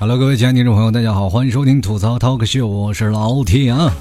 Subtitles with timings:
[0.00, 3.92] Hello，各位亲爱的听众朋友，大家好，欢迎收听吐槽 Talk Show，我是老铁啊。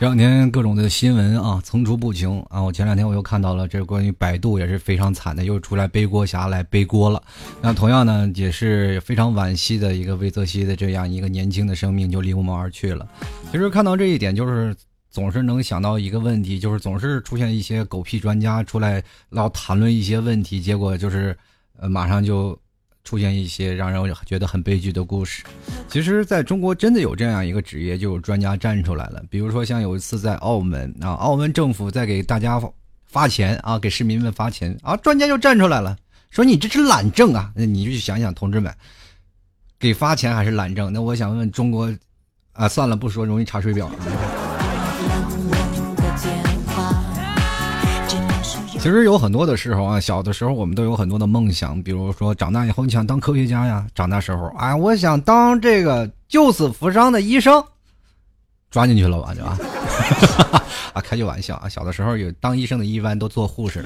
[0.00, 7.22] 这两天各种的新闻啊层出不穷啊，我前两天我又看到了这关于百度也是非常惨的，又出来背锅侠来背锅了。
[7.60, 13.06] 那同样呢也是非常惋惜的一个魏则西的这样一个年轻的生命就离我们而去了。
[13.52, 14.74] 其实看到这一点，就是
[15.10, 21.36] 总是能想到一个问题，就是总是出现一些狗屁专家出来老谈论一些问题，结果就是
[21.78, 22.58] 呃马上就。
[23.06, 25.44] 出现一些让人觉得很悲剧的故事。
[25.88, 29.22] 其实，在中国真的有这样一个职业，就有专家站出来了。
[29.30, 32.60] 比如说，像有一次在澳门啊，澳门政府在给大家
[33.06, 35.96] 发钱啊，给市民们发钱啊，专家就站出来了，
[36.30, 37.52] 说你这是懒政啊。
[37.54, 38.74] 那你就去想想，同志们，
[39.78, 40.92] 给发钱还是懒政？
[40.92, 41.94] 那我想问问中国
[42.52, 43.88] 啊，算了，不说，容易查水表。
[48.86, 57.60] 其实有很多的时候啊，小的时候我们都有很多的梦想，比如说长大以后你想当科学家呀，长大时候啊，我想当这个救死扶伤的医生，
[58.70, 59.58] 抓进去了吧，就啊，
[60.94, 63.84] 啊，开句玩笑啊，小的时候有当医生的一般都做护士，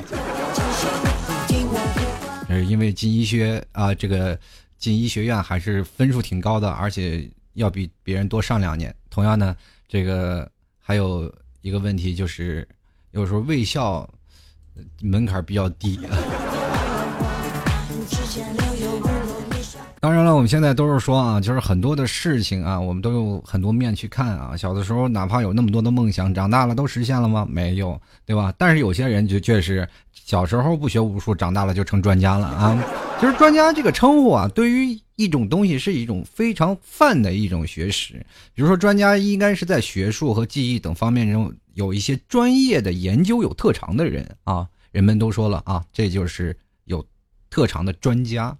[2.51, 4.39] 呃，因为进医学啊，这个
[4.77, 8.95] 进医学院还是分数挺高的，而且要比别人多上两年。
[9.09, 9.57] 同样呢，
[9.89, 10.47] 这个
[10.79, 12.69] 还有一个问题就是，
[13.13, 14.07] 有时候卫校。
[15.03, 15.99] 门槛比较低。
[20.03, 24.57] 当然了，我们现在都是说啊，就是很多的事情啊，我们都有很多面去看啊。
[24.57, 27.47] 小的时候，哪怕有那么多的梦想，长大了都实现了吗？
[27.47, 28.51] 没有，对吧？
[28.57, 32.83] 但是有些人就确实，小时候不学无术，长大了就成专家了啊。
[33.21, 38.15] 其实专家这个称呼啊，对于一种东西是一种非常泛的一种学识。
[38.55, 44.69] 比如说，专家应该是在学术和技艺等方面中有一些专业的研究、有特长的人啊。
[44.93, 47.07] 人们都说了啊，这就是有
[47.49, 48.57] 特长的专家。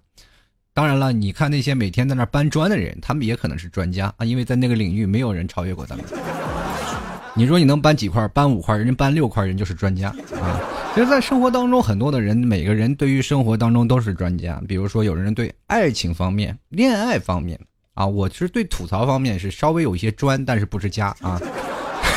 [0.73, 6.05] 当然了，你看那些每天在那搬砖的人，他们也可能是专家啊，因为在那个领域没有人超越过他们。
[7.35, 8.25] 你说你能搬几块？
[8.29, 10.07] 搬五块，人家搬六块，人就是专家
[10.39, 10.61] 啊。
[10.93, 14.61] 其实，在生活当中，很多的人，每个人对于生活当中都是专家。
[14.65, 17.59] 比如说，有人对爱情方面、恋爱方面
[17.93, 21.37] 啊，我是对吐槽方面是稍微有一些专，但是不是家啊。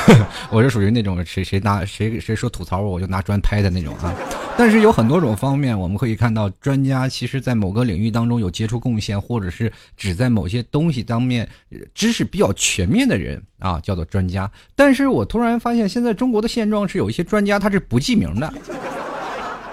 [0.51, 4.15] 我是属于那种谁谁拿谁谁说吐槽我，我就拿砖拍的那种啊。
[4.57, 11.49] 但是有很多种方面，我们可以看到，专家其实在某个领域当中有杰出贡献，或者是只在某些东西当面
[11.95, 14.51] 知识比较全面的人啊，叫做专家。
[14.77, 18.53] 但是我突然发现，现在中国的现状是有一些专家他是不记名的，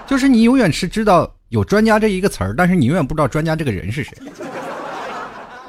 [0.06, 4.16] 就是你永远是知道有专家这一个词儿，但是你永远不知道专家这个人是谁。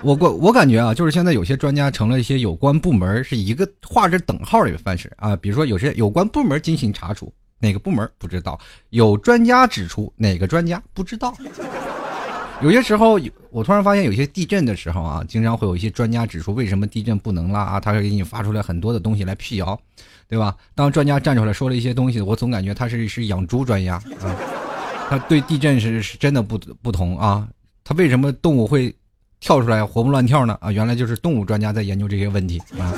[0.03, 8.59] 我我我感觉啊，就是现在有些专家成了一些有关部门是一个画着等号的一个范式啊，比如说有些有关部门进行查处，哪个部门不知道？
[8.89, 11.33] 有专家指出哪个专家不知道？
[12.61, 13.17] 有些时候，
[13.49, 19.79] 我突然发现有些地震的时候啊，经常会有一些专家指出为什么地震不能拉啊，他会给你发出来很多的东西来辟谣，
[20.27, 20.53] 对吧？
[20.75, 24.35] 当专家站出来说了一些东西，我总感觉他是是养猪专家啊，
[25.09, 27.47] 他对地震是是真的不不同啊，
[27.85, 28.93] 他为什么动物会？
[29.43, 30.71] 跳出来活蹦乱跳呢啊！
[30.71, 32.93] 原来就是动物专家在研究这些问题啊。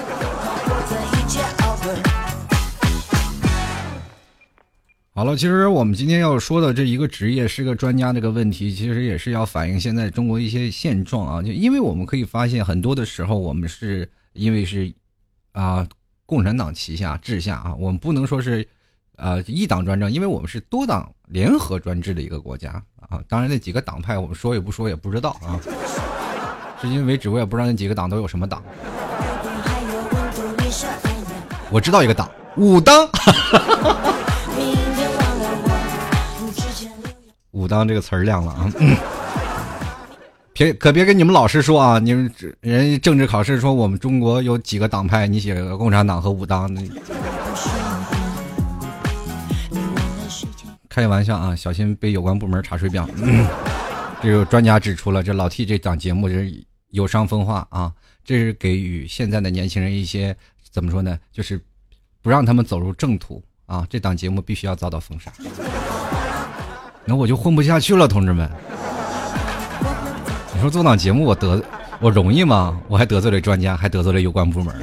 [5.15, 11.41] 好了，其实我们今天要说的这一个职业是个专家这个问题，其实也是要反映现在中国一些现状啊。
[11.41, 14.93] 就因为我们可以发现，很多的时候我们是因为是
[15.53, 15.87] 啊
[16.27, 18.67] 共产党旗下治下啊，我们不能说是
[19.15, 22.69] 呃一党专政，因为我们是多党联合专制的一个国家
[22.99, 23.19] 啊。
[23.27, 25.59] 当然那几个党派我们说也不说也不知道啊。
[26.81, 28.61] 至今为止，我也不知道那几个党都有什么党。
[31.71, 33.09] 我知道一个党，武当。
[37.51, 38.69] 武当这个词儿亮了啊！
[40.53, 41.97] 别可别跟你们老师说啊！
[41.99, 46.69] 你们人政治考试说我们中国有几个党派，你写个共产党和武当。
[50.87, 53.09] 开玩笑啊，小心被有关部门查水表。
[54.21, 56.53] 这个专家指出了，这老 T 这档节目是。
[56.95, 57.91] 有伤风化啊！
[58.23, 60.33] 这是给予现在的年轻人一些
[60.71, 61.19] 怎么说呢？
[61.29, 61.61] 就是
[62.21, 63.85] 不让他们走入正途啊！
[63.89, 65.29] 这档节目必须要遭到封杀，
[67.03, 68.49] 那我就混不下去了，同志们。
[70.53, 71.61] 你说做档节目我得
[71.99, 72.81] 我容易吗？
[72.87, 74.73] 我还得罪了专家，还得罪了有关部门。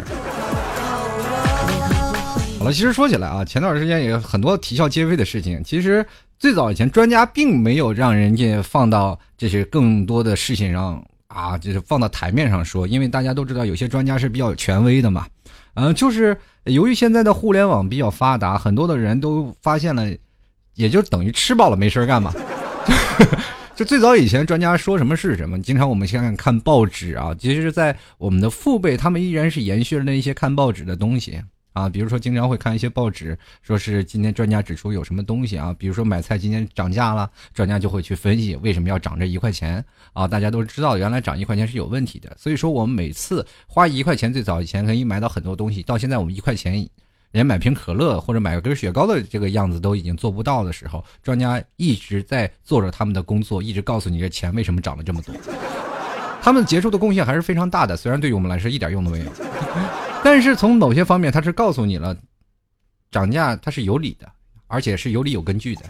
[2.59, 5.65] 好了，其实说起来啊，前段时间也有很多啼笑皆非的事情。
[5.65, 6.07] 其实
[6.39, 11.03] 最早以前，专家并没有让人家放到这些更多的事情上。
[11.35, 15.27] 啊，就是放到台面上说，因为大家都知道，有些专家是比较权威的嘛。
[15.75, 20.07] 嗯，就是由于现在的互联网比较发达，很多的人都发现了，
[20.75, 22.33] 也就等于吃饱了没事干嘛。
[23.75, 31.41] 就最早以前专家说什么是什么，经常我们现在看报纸啊，其实，在我们的父辈，他们依然是延续了那些看报纸的东西。
[31.73, 40.29] 啊，比如说经常会看一些报纸，说是今天专家指出有什么东西啊，比如说买菜今天涨价了，专家就会去分析为什么要涨这一块钱啊。
[40.29, 46.89] 大家都知道原来涨一块钱是有问题的，所以说我们每次花一块钱，最早以前可以买到很多东西，到现在我们一块钱
[47.31, 55.35] 连买瓶可乐或者买根雪糕的这个样子都已经做不到的时候，专家一直在做着他们的工作，一直告诉你这钱为什么涨了这么多，
[56.43, 59.27] 他们结出的贡献还是非常大的，虽然对于我们来说一点用都没有。
[60.25, 62.17] 但是从某些方面，他是告诉你了，
[63.11, 64.31] 涨价它是有理的，
[64.69, 65.83] 而且是有理有根据的。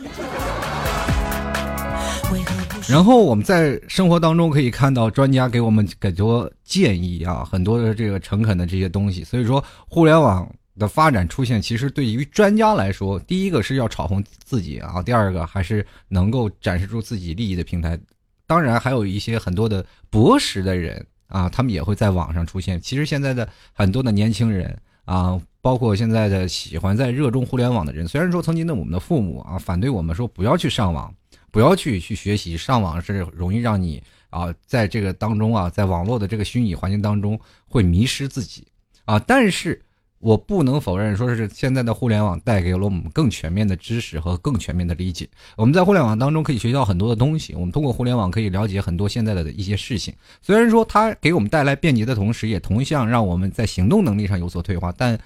[2.88, 9.22] 然后我们在生活当中可以看到，专家给我们很多建议啊，很多的这个诚恳的这些东西。
[9.22, 17.98] 所以说，互联网的发展出现，其实对于专家来说，第一个是要炒红自己啊，第二个还是能够展示出自己利益的平台。
[18.46, 21.06] 当然，还有一些很多的博识的人。
[21.32, 22.80] 啊，他们也会在网上出现。
[22.80, 31.12] 其实现在的很多的年轻人啊，包括现在的喜欢在热衷互联网的人，虽然说曾经的我们的父母啊反对我们说不要去上网，
[31.50, 38.66] 不要去去学习，上网是容易让你啊在这个当中啊，在网络的这个虚拟环境当中会迷失自己
[39.04, 39.82] 啊，但是。
[40.22, 45.28] 我不能否认，说是现在的互联网带给了我们更全面的知识和更全面的理解。
[45.56, 50.14] 我们在互联网当中可以学到很多的东西，我们通过互联网可以了解很多现在的一些事情。
[50.40, 54.94] 虽然说它给我们带来便捷的同时，也同样让我们在行动能力上有所退化。
[54.96, 55.18] 但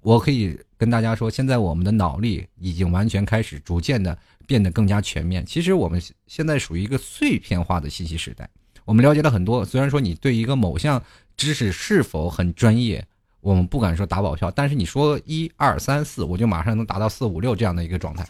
[0.00, 5.46] 我可以跟大家说，现在我们的脑力已经完全开始逐渐的变得更加全面。
[5.46, 8.50] 其实我们现在属于一个碎片化的信息时代。
[8.84, 11.00] 我们了解了很多，虽然说你对一个某项
[11.36, 13.06] 知识是否很专业。
[13.46, 18.26] 我们不敢说打保票，但是你说一二三四，我就马上能达到四五六这样的一个状态。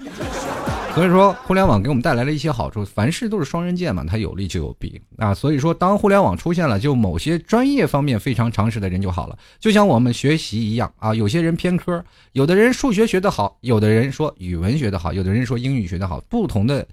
[0.94, 5.32] 所以说，互联网给我们带来了一些好处，凡事都是双刃剑嘛，它有利就有弊啊。
[5.32, 11.14] 所以说，当互联网出现了，就某些专业方面非常常识的人就好了，就像我们学习一样啊。
[11.14, 16.86] 有些人偏科，有的人数学学得好，有的人说语文学得好，有的人说英语学得好，不同的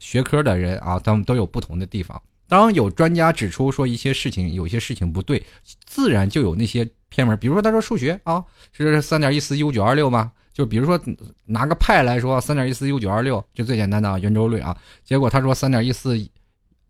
[0.00, 2.20] 学科的人啊，他们都有不同的地方。
[2.46, 5.42] 当有专家指出说一些事情，有些事情不对，
[5.86, 7.38] 自然就有那些偏门。
[7.38, 10.32] 比如说，他说数学啊是三点一四一五九二六吗？
[10.52, 11.00] 就比如说
[11.44, 14.76] 拿个派来说，三点一四一五九二六就最简单的圆周率啊。
[15.04, 16.18] 结果他说三点一四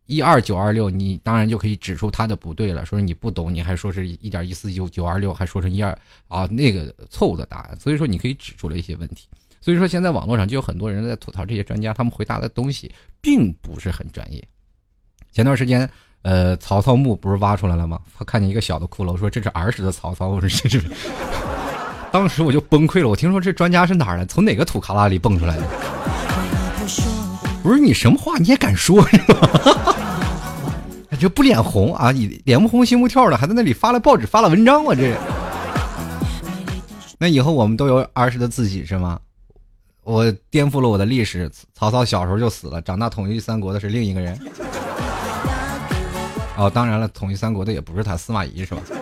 [0.06, 2.86] 一二九二六，你当然就可以指出他的不对了。
[2.86, 5.96] 说你不懂，你还说是一点一四一九九二六，还说成一二
[6.28, 7.78] 啊那个错误的答案。
[7.78, 9.28] 所以说你可以指出了一些问题。
[9.60, 14.46] 所以说现在网络上就有很多人在吐槽这些专家，他们回答的东西并不是很专业。
[15.32, 15.88] 前段时间，
[16.24, 18.00] 呃，曹操墓不是挖出来了吗？
[18.18, 20.28] 他看见一个小的骷髅，说这是儿时的曹操。
[20.28, 20.82] 我说这是，
[22.10, 23.08] 当时我就崩溃了。
[23.08, 24.24] 我听说这专家是哪儿的？
[24.24, 25.62] 从哪个土卡拉里蹦出来的？
[27.62, 29.48] 不是你什么话你也敢说是吧？
[31.20, 32.10] 这不脸红啊？
[32.10, 35.14] 你脸不红心不跳的，还在那里发了报纸发了文章，我这。
[37.18, 39.20] 那以后我们都有儿时的自己是吗？
[40.04, 41.50] 我颠覆了我的历史。
[41.74, 44.38] 曹操小时候就死了，长大统一三国的是另一个人。
[46.56, 48.82] 哦，当然了，统一三国的也不是他，司马懿是吧？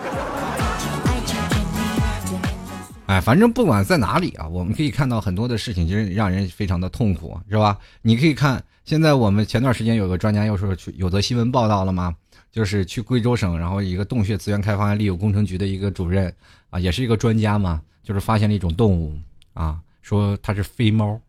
[3.05, 7.77] 哎，反正不管在哪里啊，我们可以看到很多的事情，就是让人非常的痛苦，是吧？
[8.01, 12.15] 你可以看，现在我们前段时间有个专家又说去有则新闻报道了吗？
[12.51, 16.33] 就是去贵州省，然后一个洞穴资源开发利用工程局的一个主任
[16.69, 19.15] 啊，也是一个专家嘛，就是发现了一种动物
[19.53, 21.19] 啊，说它是飞猫，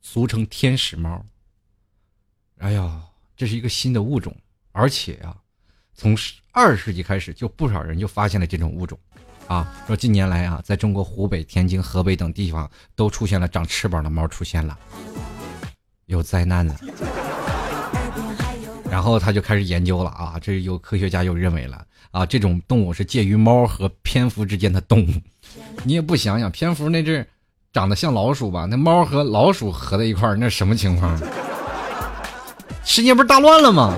[0.00, 1.22] 俗称天使猫。
[2.58, 2.90] 哎呦，
[3.36, 4.34] 这是一个新的物种。
[4.72, 5.36] 而且啊，
[5.94, 8.98] 从十二世纪开始，就不少人就发现了这种物种，
[9.46, 14.76] 啊，说近年来啊，在中国湖北、天津、河北等地方都出现了长翅膀的猫出现了，
[16.06, 16.74] 有灾难了。
[18.90, 25.10] 然后他就开始研究了啊，这有科学家又认为了啊，这种动物是介于猫和蝙蝠之间的动物。
[25.84, 27.26] 你也不想想，蝙蝠那阵
[27.72, 28.66] 长得像老鼠吧？
[28.66, 31.18] 那猫和老鼠合在一块儿，那什么情况？
[32.84, 33.96] 世界不是大乱了吗？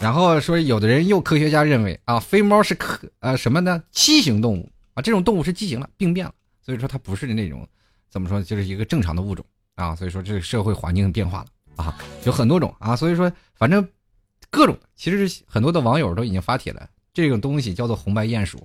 [0.00, 3.82] 然后说，有的人又科学家认为啊，飞猫是可呃什么呢？
[3.90, 6.32] 畸形动物啊，这种动物是畸形了，病变了，
[6.64, 7.66] 所以说它不是那种
[8.08, 9.96] 怎么说，就是一个正常的物种啊。
[9.96, 11.46] 所以说这个社会环境变化了
[11.84, 12.94] 啊，有很多种啊。
[12.94, 13.86] 所以说反正
[14.50, 18.64] 各种，其实很多的网友都已经发帖了，这种东西叫做红白鼹鼠，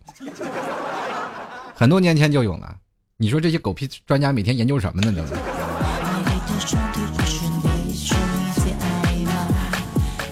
[1.73, 2.77] 很多年前就有了。
[3.17, 5.11] 你说这些狗屁专家每天研究什么呢？
[5.11, 5.23] 都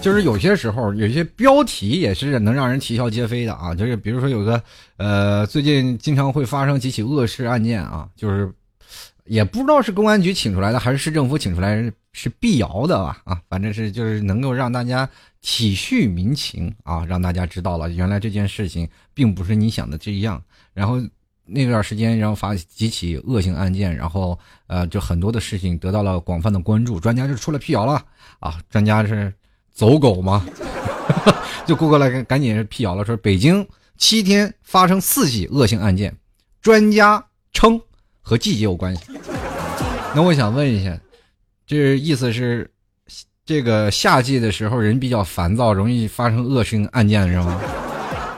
[0.02, 3.72] 就是有些时候，有些标题也是能让人啼笑皆非的啊。
[3.72, 4.62] 就是比如说有个，
[4.96, 8.52] 呃，最近经常会发生几起恶事案件啊，就是
[9.24, 13.22] 也不知道是公安局请出来的还是市政府请出来是辟谣的吧？
[13.24, 15.08] 啊，反正是就是能够让大家
[15.40, 20.42] 体恤民情啊，让大家知道了原来这件事情并不是你想的这样。
[20.74, 21.00] 然后
[21.44, 28.04] 那段时间，然后发几起恶性案件，然后呃，就很多的事情得到了广泛的关注，专家就出来辟谣了
[28.40, 29.32] 啊，专家是
[29.72, 30.46] 走狗吗？
[31.66, 36.14] 就过来赶紧辟谣了，说北京七天发生四起恶性案件，
[36.60, 37.80] 专家称
[38.20, 39.02] 和季节有关系。
[40.14, 40.98] 那我想问一下，
[41.66, 42.68] 这意思是
[43.46, 47.60] 这个夏季的时候人比较烦躁，容易发生恶性案件是吗？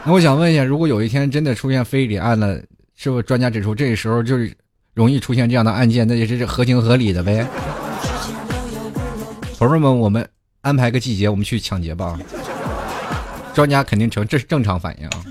[0.05, 2.61] 那我想问一下，如果有一天真的出现非礼案了，
[2.95, 4.55] 是不是专家指出这时候就是
[4.93, 7.47] 容易出现这样的案件，那也是合情合理的呗？
[9.59, 10.29] 朋友们，我们
[10.64, 12.18] 安排个季节，我们去抢劫吧。
[13.52, 15.25] 专家肯定成，这是正常反应啊。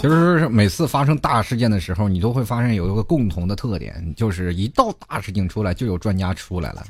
[0.00, 6.86] 其实每次发生大事件的时候，你都会发现有一个共同的特点，就是一到大事情出来，就有专家出来了。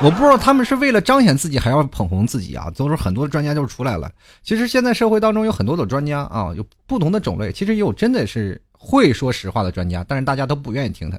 [0.00, 2.70] 我不知道他们是为了彰显自己，还要捧红自己啊？
[2.76, 4.08] 都是很多专家就出来了。
[4.44, 7.50] 其实现在社会当中有很多的专家啊，有不同的种类。
[7.50, 11.18] 其实也有真的是会说实话的专家，但是大家都不愿意听他。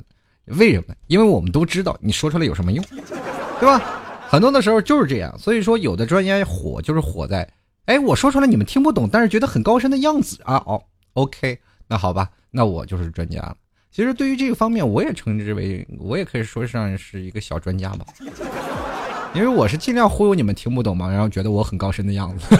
[0.57, 0.95] 为什么？
[1.07, 2.83] 因为我们都知道你说出来有什么用，
[3.59, 3.81] 对吧？
[4.27, 7.47] 很多的时候就是这样，所以说有的专家火就是火在，
[7.85, 10.55] 哎，我说出来你们听不懂，但是觉得很高深的样子啊。
[10.65, 10.81] 哦
[11.13, 13.55] ，OK，那好吧，那我就是专家了。
[13.91, 18.05] 其实对于这个方面，我也称之为，我也可以说上是一个小专家吧，
[19.33, 22.55] 因为我是尽量忽悠你们听不懂嘛，然后觉得我很高深的样子。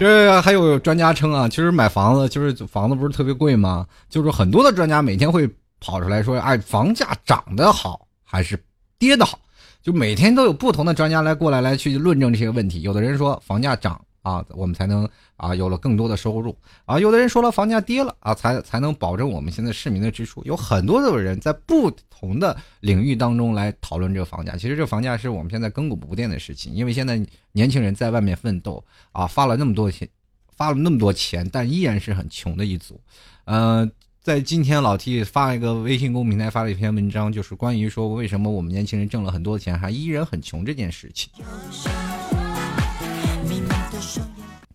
[0.00, 3.86] 这还有专家称啊，其实买房子就是房子不是特别贵吗？
[4.08, 5.48] 就是很多的专家每天会。
[5.82, 8.62] 跑出来说，哎，房价涨得好还是
[8.98, 9.38] 跌得好？
[9.82, 12.82] 就每天都有不同的专家来过来来去论证这些问题。
[12.82, 20.42] 有的人说房价涨啊，我们才能啊有了更多的收入啊；有的人说了房价跌了啊，才才能保证我们现在市民的支出。
[20.44, 24.56] 有很多的人在不同的领域当中来讨论这个房价。
[24.56, 27.20] 其实这个房价是我们现在亘古不变的事情，因为现在
[27.52, 30.08] 年轻人在外面奋斗啊，发了那么多钱，
[30.56, 33.00] 发了那么多钱，但依然是很穷的一组，
[33.44, 33.90] 嗯。
[34.22, 41.32] 在今天，老 T 发一个微信公平台发了一篇文章，就是关于说为什么我们年轻人挣了很多钱还依然很穷这件事情。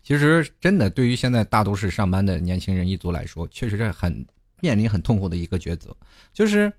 [0.02, 4.26] 其实，真的对于现在大都市上班的年轻人一族来说，确实是很
[4.60, 5.96] 面临很痛苦的一个抉择。
[6.32, 6.72] 就是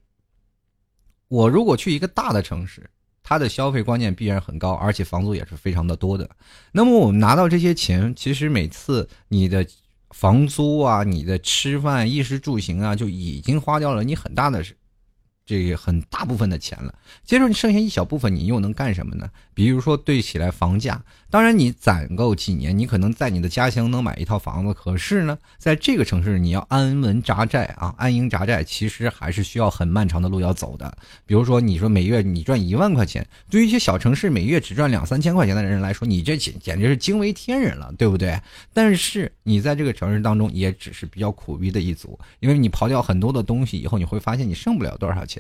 [1.28, 2.90] 我如果去一个大的城市，
[3.22, 6.30] 它的消费观念必然很高，而且房租也是非常的多的。
[6.72, 9.66] 那么我们拿到这些钱，其实每次你的。
[10.12, 14.64] 房租啊，你的吃饭、衣食住行啊，就已经花掉了你很大的。
[15.48, 19.30] 这很大部分的钱了，接着你剩下一小部分，你又能干什么呢？
[19.54, 24.74] 比如说对起来房价，当然你攒够几年，你可能在你的家乡能买一套房子。
[24.74, 30.96] 可是呢，在这个城市你要安稳扎寨啊，安营扎寨，其实还是需要很漫长的路要走的。
[31.26, 38.38] 比如说，你说每月你赚一万块钱，对于一些小城市每月只赚两三千块钱的人来说，你这简简直是惊为天人了，对不对？
[38.74, 45.37] 但是你在这个城市当中也只是比较苦逼的一族，因为你刨掉很多的东西以后，你会发现你剩不了多少钱。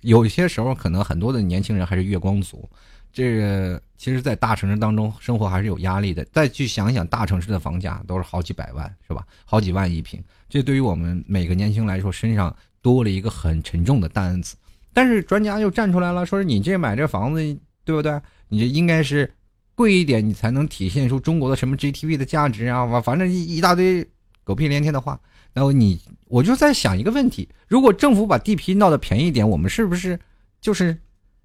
[0.00, 2.68] 有些时候，可能很多的年轻人还是月光族。
[3.12, 6.24] 这个其实，在大城市当中生活还是有压力的。
[6.26, 9.26] 再去想想，大城市的房价都是好几百万，是吧？
[9.44, 14.56] 好几万一平，这对于我们每个年轻来说，身上多了一个很沉重的担子。
[14.92, 17.40] 但是专家又站出来了，说你这买这房子，
[17.84, 18.20] 对不对？
[18.48, 19.30] 你这应该是
[19.74, 23.00] 贵一点，你才能体现出中国的什么 GTV 的价值啊？
[23.00, 24.08] 反正一一大堆
[24.44, 25.20] 狗屁连天的话。
[25.52, 30.18] 然后你，我就在想一个问题：如果政府把地皮闹得便宜点，我们是不是
[30.60, 30.96] 就是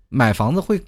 [0.10, 0.82] 买房子会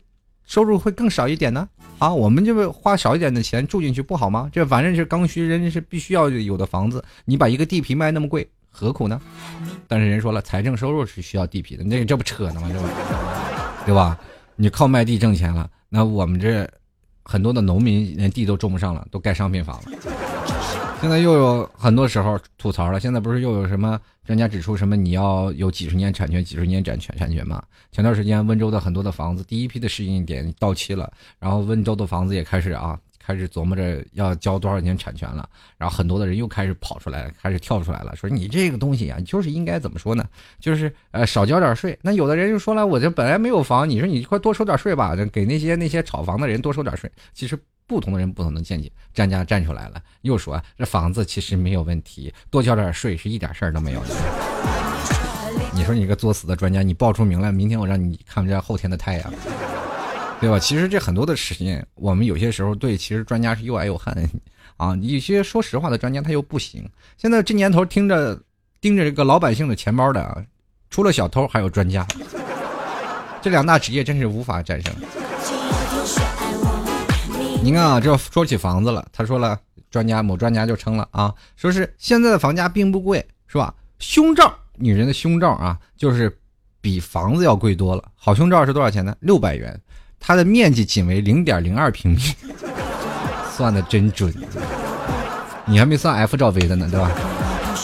[0.45, 1.67] 收入会更少一点呢？
[1.99, 4.49] 啊，我们就花少一点的钱住进去不好吗？
[4.53, 9.19] 这反正是刚需，人家是必须要有的房子，你把一个地皮卖那么贵，何苦呢？
[9.87, 12.69] 但是人说了，财政收入是需要地皮的，那这不扯呢吗？
[12.71, 12.87] 这不，
[13.85, 14.17] 对吧？
[14.55, 16.69] 你靠卖地挣钱了，那我们这
[17.23, 20.26] 很多的农民连地都种不上了，都盖商品房了。
[20.99, 22.99] 现在又有很多时候吐槽了。
[22.99, 27.63] 现在不是又有什么专家指出什么你要有几十年产权、几十年产权产权吗？
[27.91, 35.47] 前段时间温州的很多的房子第一批的适应点到期了，然后温州的房子也开始啊，开始琢磨着要交多少年产权了。
[35.77, 40.25] 然后很多的人又开始跑出来，开始跳出来了，说你这个东西啊，就是应该怎么说呢？
[40.59, 41.97] 就是呃少交点税。
[42.01, 47.09] 那有的人就说了，我这本来没有房，你说你快多收点税吧，给那些那些炒房的人多收点税。
[47.33, 47.57] 其实。
[47.87, 54.07] 不同的人不同的见解，专家站出来了，又说这房子其实没有问题，多交点税是一点事儿都没有的。
[55.73, 59.33] 你说你个作死的专家，你报出名来，明天我让你看不见后天的太阳。
[60.39, 60.59] 对吧？
[60.59, 64.13] 其实这很多的事情，我们有些时候对，其实专家是又爱又恨
[64.75, 64.95] 啊。
[65.01, 66.87] 有些说实话的专家他又不行。
[67.17, 68.39] 现在这年头听着
[68.79, 70.45] 盯着这个老百姓的钱包的，
[70.91, 72.05] 除了小偷还有专家，
[73.41, 74.93] 这两大职业真是无法战胜。
[77.67, 79.59] 您看啊，这说起房子了，他说了，
[79.91, 83.73] 专家某专家就称了啊，说是现在的房价并不贵，是吧？
[83.99, 86.33] 胸罩，女人的胸罩啊，就是
[86.79, 88.01] 比房子要贵多了。
[88.15, 89.13] 好胸罩是多少钱呢？
[89.19, 89.77] 六百元。
[90.17, 92.19] 它的面积仅为零点零二平米，
[93.51, 94.33] 算的真准。
[95.65, 97.11] 你还没算 F 罩杯的呢，对吧？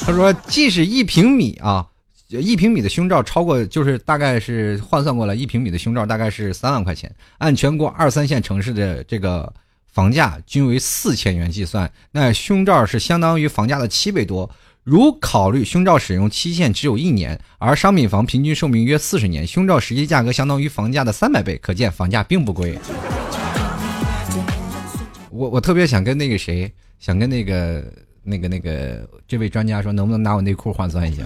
[0.06, 1.86] 他说，即使一平米啊，
[2.30, 7.13] 一平米的胸罩超过，就是大概是换算过来，一平米的胸罩大概是三万块钱。
[7.40, 9.54] 按全国二三线城市的这个
[9.94, 14.50] 房价均为四千元计算，那胸罩是相当于房价的七倍多。
[14.84, 22.78] 如考虑胸罩使用期限只有一年，而商品房平均寿命约四十年，胸罩实际价格相当于房价的三百倍，可见房价并不贵。
[25.30, 26.70] 我我特别想跟那个谁，
[27.00, 27.86] 想跟那个
[28.24, 31.22] 那个那个这位专家说，能不能拿我内裤换算一下？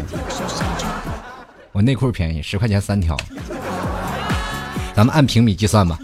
[1.72, 3.18] 我内裤便宜，十块钱三条，
[4.94, 5.98] 咱们按平米计算吧。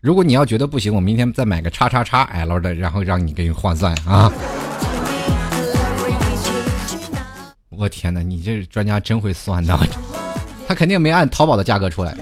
[0.00, 4.32] 如果你要觉得不行，我明天再买个叉叉叉 L 的，然后让你给你换算啊！
[7.68, 9.78] 我天哪，你这专家真会算呐！
[10.66, 12.16] 他肯定没按淘宝的价格出来。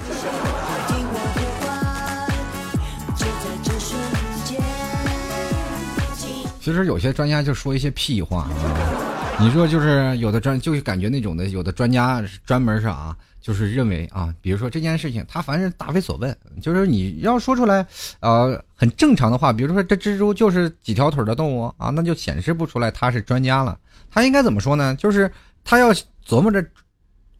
[6.61, 9.08] 其实有些专家就说一些屁话啊！
[9.41, 13.17] 你说就是有的专，就是感觉那种的，有的专家专门是啊。
[13.41, 17.87] 就是认为啊，比如说这件事情，他凡是答非所问，就是你要说出来，
[18.21, 23.79] 呃，很正常的话，比如说这蜘蛛就是几条腿的动物啊，那就显示不出来他是专家了。
[24.11, 24.95] 他应该怎么说呢？
[24.97, 25.31] 就是
[25.65, 25.95] 他要
[26.27, 26.63] 琢磨着，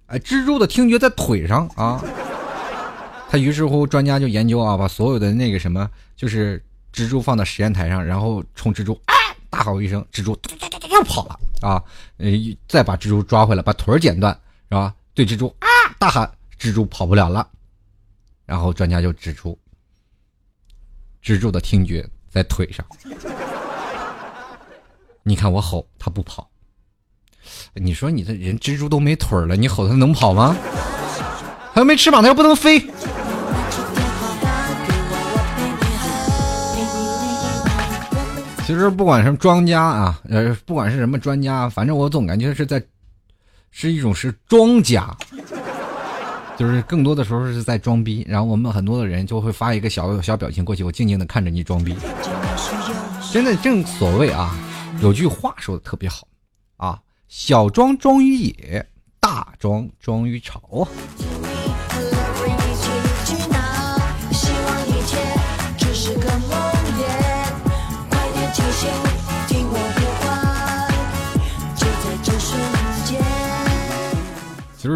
[0.07, 2.03] 哎，蜘蛛的听觉在腿上啊。
[3.29, 6.63] 他于是乎专家就研究啊，把所有的那个什么，就是
[6.95, 9.13] 蜘蛛放到实验台上，然后冲蜘蛛啊
[9.51, 11.83] 大吼一声，蜘蛛哒哒哒哒跑了啊，
[12.19, 12.29] 呃，
[12.69, 14.33] 再把蜘蛛抓回来，把腿剪断，
[14.69, 14.95] 是吧？
[15.15, 15.67] 对蜘蛛啊
[15.99, 17.49] 大喊，蜘蛛跑不了了。
[18.47, 19.59] 然后专家就指出，
[21.23, 22.85] 蜘蛛的听觉在腿上。
[25.23, 26.49] 你看我吼，它不跑。
[27.75, 30.57] 你说你这人蜘蛛都没腿了，你吼它能跑吗？
[31.75, 32.81] 它又没翅膀，它又不能飞。
[38.69, 42.83] 其实不管是庄家啊，呃，不管是什么专家，反正我总感觉是在。
[43.71, 45.17] 是一种是庄家，
[46.59, 51.97] 就是更多的时候是在装逼，然后我们很多的人就会发一个小小表情过去，我静静的看着你装逼。
[53.33, 54.55] 真的正所谓啊，
[55.01, 56.29] 有句话说的特别好
[56.77, 58.87] 啊，小庄庄于野，
[59.19, 60.87] 大庄庄于朝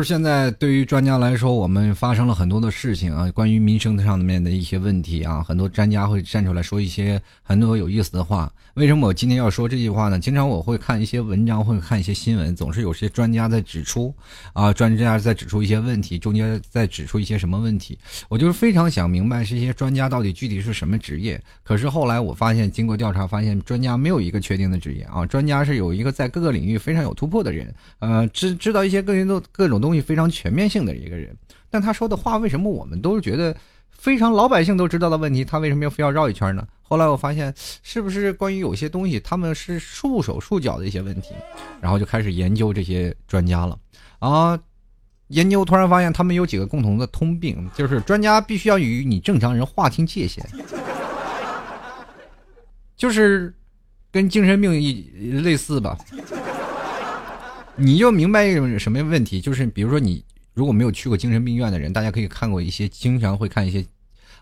[0.02, 8.52] 现在，对于专家来说，我们发生了很多的事情啊，关于民生上面的一些问题啊，很多专家会站出来说一些很多有意思的话。
[8.74, 10.18] 为什么我今天要说这句话呢？
[10.18, 14.14] 经常我会看一些文章，会看一些新闻，总是有些专家在指出
[14.54, 17.98] 啊，专家在指出一些问题，中间在指出一些什么问题。
[18.30, 21.38] 我就是非常想明白这些专家到底具体是什么职业。
[21.62, 31.36] 可是后来我发现，经过调查发现，专家没有一个确定的职业啊，专家是有一个在各个领域非常有突破的人，呃，知知道一些各人都各种东东西非常全面性的一个人。
[31.68, 33.54] 但他说的话，为什么我们都是觉得？
[33.90, 36.66] 非常老百姓都知道的问题，他为什么要非要绕一圈呢？
[36.82, 41.28] 后来我发现，是不是关于有些东西他们是束手束脚的一些问题，
[41.80, 43.78] 然后就开始研究这些专家了。
[44.18, 44.58] 啊，
[45.28, 50.44] 研究突然发现他们有几个共同的通病，就是专家必须要与你正常人划清界限，
[52.96, 53.54] 就是
[54.10, 55.96] 跟精神病一类似吧。
[57.76, 60.24] 你就明白一种什么问题，就是比如说你。
[60.54, 63.82] 如果没有去过精神病院的人，大家可以看过一些，经常会看一些，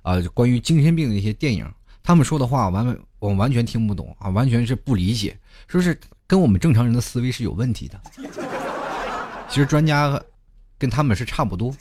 [0.03, 1.65] 啊，关于精神病的一些电影。
[2.03, 5.39] 他们说的话，完我完全听不懂啊，完全是不理解，
[5.69, 8.01] 说是跟我们正常人的思维是有问题的。
[9.49, 10.21] 其实专家
[10.77, 11.73] 跟他们是差不多，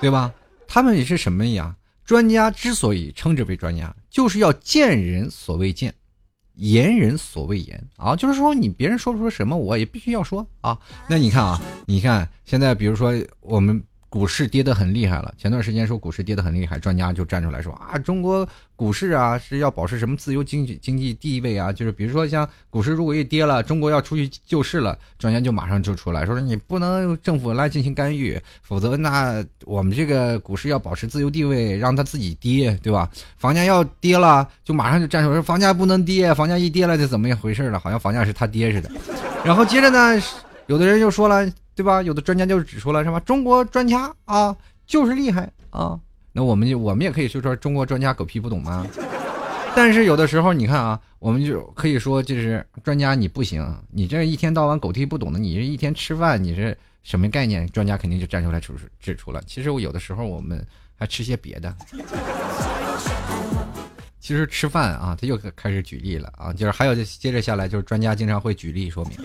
[0.00, 0.34] 对吧？
[0.66, 1.76] 他们也是什么呀？
[2.04, 5.94] 专家之所以称之为专家，就是要见人所谓见。
[6.54, 10.78] 言人所谓言啊，就是说你别人说不出什么，我也必须要说啊。
[11.08, 15.32] 那你看啊，你看现在，比如说我们股市跌得很厉害了。
[15.38, 18.46] 前段时间说股市跌得很厉害，专家就站出来说啊，中国
[18.76, 21.72] 股市啊是要保持什么自由经济经济地位啊？
[21.72, 33.08] 就是比如说像股市如果一跌了，中国要出去救市了，专家就马上就出来说你不能政府来进行干预，否则那我们这个股市要保持自由地位，让它自己跌，对吧？
[33.38, 37.78] 房价要跌了，就马上就站出来说房价不能跌，房价一跌了就怎么一回事了？
[37.78, 38.90] 好像房价是他跌似的。
[39.42, 40.22] 然后接着呢，
[40.66, 41.50] 有的人就说了。
[41.74, 42.02] 对吧？
[42.02, 43.18] 有的专家就指出了，什么？
[43.20, 44.56] 中国专家啊，
[44.86, 45.98] 就是厉害啊。
[46.32, 48.86] 那我们就我们也可以说说中国专家狗屁不懂吗？
[49.74, 57.66] 但是有的时候你看啊，我们就可以说就是专家你不行，你这一天到晚狗屁不懂的，你这一天吃饭你是什么概念？
[57.68, 59.42] 专家肯定就站出来指出指出了。
[59.46, 60.62] 其实我有的时候我们
[60.94, 61.74] 还吃些别的。
[64.20, 69.18] 其实吃饭啊，他又开始举例了啊，就是还有接着下来就是专家经常会举例说明。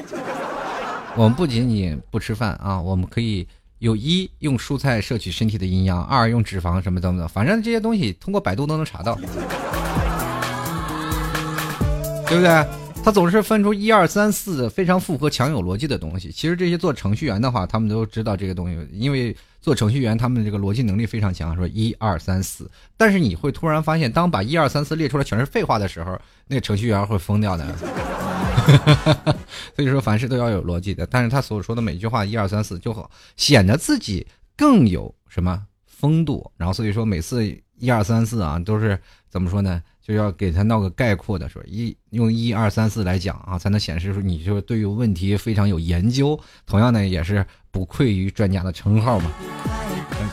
[1.17, 3.47] 我们不仅仅不吃饭啊，我们可以
[3.79, 9.15] 有一用蔬菜摄取身体的营养，二用脂肪什么等等，反正这些东西通过百度都能查到，
[12.27, 12.63] 对不对？
[13.03, 16.29] 他总是分出一二三四非常符合强有逻辑的东西。
[16.31, 22.69] 其实这些做程序员的话，他们都知道这个东西，因为做程序员他们这个逻辑能力非常强，说一二三四。
[22.95, 26.15] 但是你会突然发现，当把一二三四列出来全是废话的时候，
[26.47, 27.65] 那个程序员会疯掉的。
[29.75, 34.25] 所以说凡事都要有逻辑的，但是他所说的每句话一二三四就好，显得自己
[34.55, 36.51] 更有什么风度。
[36.57, 37.45] 然后所以说每次
[37.77, 38.99] 一二三四啊，都是
[39.29, 39.81] 怎么说呢？
[40.01, 46.39] 就要给他闹个概括的说，一用一二三四来讲啊，才能显示出你就是对于问题非常有研究。
[46.65, 49.76] 同样呢，也是不愧于专家的称号嘛。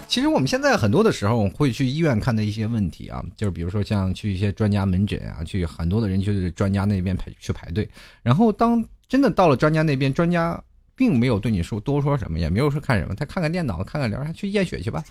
[0.06, 7.88] 其实我们现在很多的时候会去医院看的一些问题啊，就是比如说像去一些专家门诊啊，去很多的人去专家那边排去排队，
[8.22, 10.62] 然后当真的到了专家那边，专家
[10.94, 15.02] 并没有对你说多说什么，也没有说看什么，他看看电脑，看看聊，去验血去吧，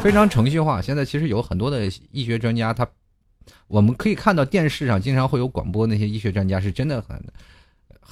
[0.00, 0.80] 非常程序化。
[0.80, 2.86] 现在其实有很多的医学专家，他
[3.66, 7.20] 我们可以看到电视上经常会有广播，那些医学专家是真的很。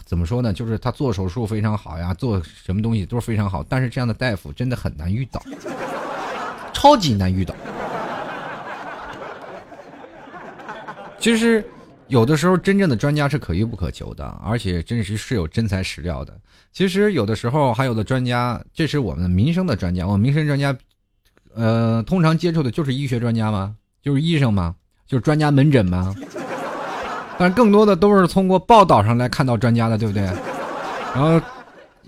[0.04, 0.52] 怎么说呢？
[0.52, 3.64] 就是他做手术非常好呀，做什么东西都是非常好。
[3.68, 5.42] 但是这样的大夫真的很难遇到，
[6.72, 7.54] 超级难遇到。
[11.18, 11.64] 其实
[12.08, 16.36] 有的时候，真正的专家是可遇不可求的，而且真实是有真材实料的。
[16.72, 20.06] 其实有的时候，还有的专家，这是我们民生的专家。
[20.06, 20.74] 我们民生专家，
[21.54, 23.76] 呃，通常接触的就是医学专家吗？
[24.02, 24.74] 就是医生吗？
[25.06, 26.14] 就是专家门诊吗？
[27.40, 30.22] 但更多的都是通过报道上来看到专家的，对不对？
[31.14, 31.40] 然后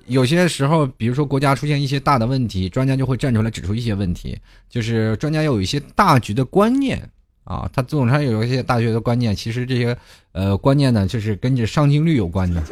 [0.04, 4.38] 有些时候，比如说国家出现一些大的问题，专家就会站出来指出一些问题。
[4.68, 7.02] 就是专家要有一些大局的观念
[7.44, 9.34] 啊，他总上有一些大局的观念。
[9.34, 9.96] 其实这些
[10.32, 12.62] 呃观念呢，就是跟着上镜率有关的。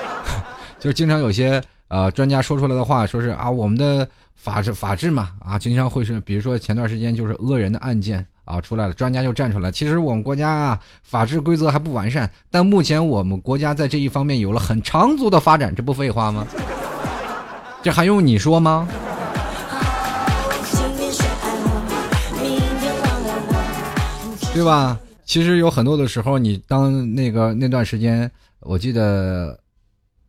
[0.78, 8.26] 就是经常有些呃专家说出来的话，说是啊，我们的法治法治嘛啊，经常会是，比如说前段时间就是讹人的案件。
[8.46, 9.70] 啊，出来了，专家就站出来。
[9.70, 16.46] 其实我们国家啊，法治规则还不完善，但目前我们国家在这一方面有了很长足的发展，这不废话吗？
[17.82, 18.88] 这还用你说吗？
[24.54, 24.98] 对吧？
[25.24, 28.30] 其实有很多的时候，你当那个那段时间，
[28.60, 29.58] 我记得。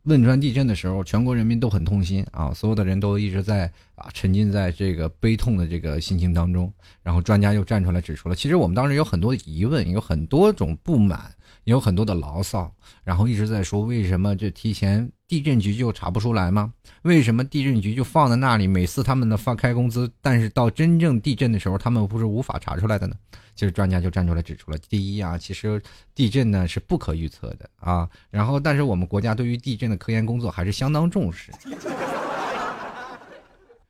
[0.08, 2.50] 汶川地震的时候，全国人民都很痛心啊！
[2.54, 6.72] 所有的人都一直在啊沉浸在这个悲痛的这个心情当中。
[7.02, 11.30] 然后专家又站出来指出了，其实我们当时有很多疑问，有很多种不满，
[11.70, 12.72] 有很多的牢骚。
[13.04, 16.72] 然后一直在说，为什么这提前地震局就查不出来吗？
[17.02, 18.66] 为什么地震局就放在那里？
[18.66, 23.14] 每次他们的发开工资，但是到真正地震的时候，他们不是无法查出来的呢？
[23.54, 25.82] 其实专家就站出来指出了，第一啊，其实
[26.14, 28.08] 地震呢是不可预测的啊。
[28.30, 31.50] 然后，但是我们国家对于地震的科研工作还是相当重视。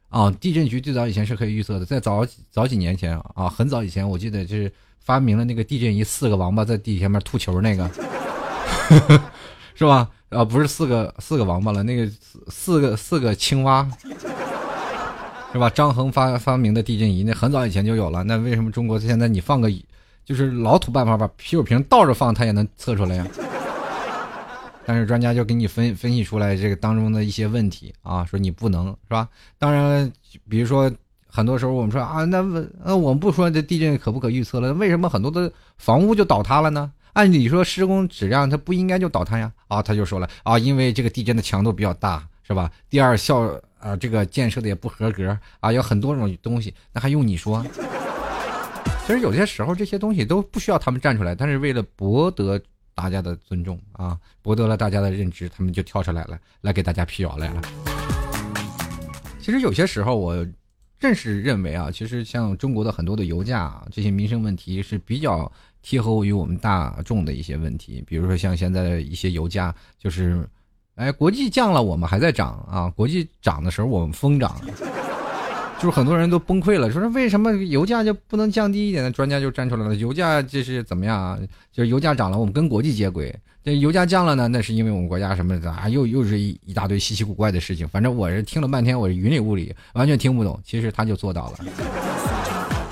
[0.08, 7.90] 啊，地震局最早以前是可以预测的，在早早几年前啊，很早以前，我记得就是发明了那个地震仪，四个王八在地下面吐球那个，
[9.74, 10.08] 是吧？
[10.30, 12.10] 啊，不是四个四个王八了，那个
[12.48, 13.88] 四个四个青蛙。
[15.50, 15.70] 是吧？
[15.70, 18.22] 张衡发发明的地震仪，那很早以前就有了。
[18.24, 19.72] 那为什么中国现在你放个，
[20.22, 23.26] 就是老土办法，把啤酒瓶倒着放，它也能测出来呀？
[24.88, 29.28] 但是专家就给你分分析出来这个当中的一些问题啊，说你不能是吧？
[29.58, 30.10] 当然，
[30.48, 30.90] 比如说
[31.26, 32.40] 很多时候我们说啊，那
[32.82, 34.72] 那我们不说这地震可不可预测了？
[34.72, 36.90] 为什么很多的房屋就倒塌了呢？
[37.12, 39.52] 按理说施工质量它不应该就倒塌呀？
[39.66, 42.70] 啊，他就说了啊，因为这个地震的强度比较大，是吧？
[42.88, 43.60] 第二效。
[43.80, 47.64] 啊，这个建设的也不合格啊，有很多种东西，那还用你说？
[49.06, 52.60] 其实有些时候这些东西都不需要他们站出来，但是为了博得
[52.98, 57.62] 大家的尊重啊，博得了大家的认知，他们就跳出来了，来给大家辟谣来了。
[59.40, 60.44] 其实有些时候我
[60.98, 68.02] 正是认为啊，其实像中国的很多的油价啊，这些民生问题是比较贴合于我们大众的一些问题。
[68.04, 70.44] 比如说像现在的一些油价，就是
[70.96, 74.60] 哎，国际降了，我们还在涨啊；国际涨的时候，我们疯涨。
[75.80, 79.10] 就是很多人都崩溃了，说为什么油价就不能降低一点呢？
[79.12, 81.38] 专家就站出来了，油价这是怎么样啊？
[81.72, 85.88] 就是油价涨了，我们跟国际接轨；这油价降了呢，那是因为我们国家什么的啊？
[85.88, 87.86] 又又是一一大堆稀奇古怪的事情。
[87.86, 90.60] 反正我是听了半天，我是云里雾里，完全听不懂。
[90.64, 91.58] 其实他就做到了。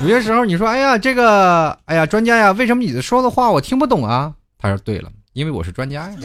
[0.00, 4.32] 有些时候你说，哎呀，这个，哎呀，专家呀，为什么你说的话我听不懂啊？
[4.58, 6.16] 他说对了，因为我是专家呀。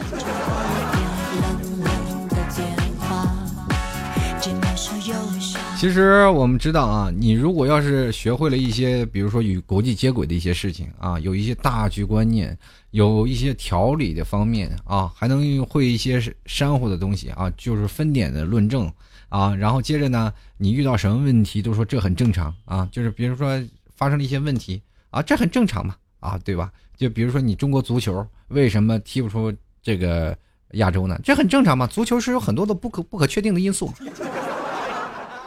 [5.82, 12.56] 其实我们知道啊，你如果要是学会了一些，比如说与国际接轨的一些事情啊，有一些大局观念，
[12.92, 18.88] 有一些条理的方面啊，还能会一些珊瑚的东西啊，就是分点的论证
[19.28, 23.60] 啊，然后接着呢，你遇到什么问题都说这很正常啊，就是比如说
[23.96, 26.70] 发生了一些问题啊，这很正常嘛啊，对吧？
[26.96, 30.38] 就比如说你中国足球为什么踢不出这个
[30.74, 31.18] 亚洲呢？
[31.24, 33.92] 这很正常嘛，足球是有很多的不可不可确定的因素。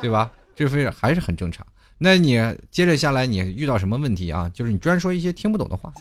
[0.01, 0.31] 对吧？
[0.55, 1.65] 这非还是很正常。
[1.97, 2.39] 那你
[2.71, 4.49] 接着下来，你遇到什么问题啊？
[4.53, 5.93] 就是你专说一些听不懂的话，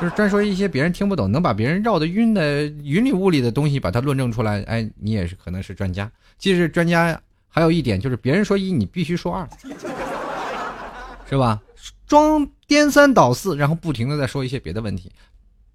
[0.00, 4.62] 就是专说一些别人听不懂，能把别人绕得晕的云里雾里的东西，把它论证出来。
[4.62, 6.10] 哎，你也是可能是专家。
[6.38, 9.48] 其实专家还有一点就是，别人说一，你必须说二，
[11.28, 11.60] 是吧？
[12.06, 15.12] 装颠三倒四，然后不停的在说一些别的问题。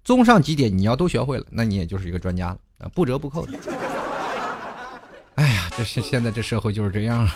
[0.04, 3.52] 综上几点，你要都学会了，那你也就是一个专家了啊，不折不扣的。
[5.36, 7.28] 哎呀，这现现在这社会就是这样。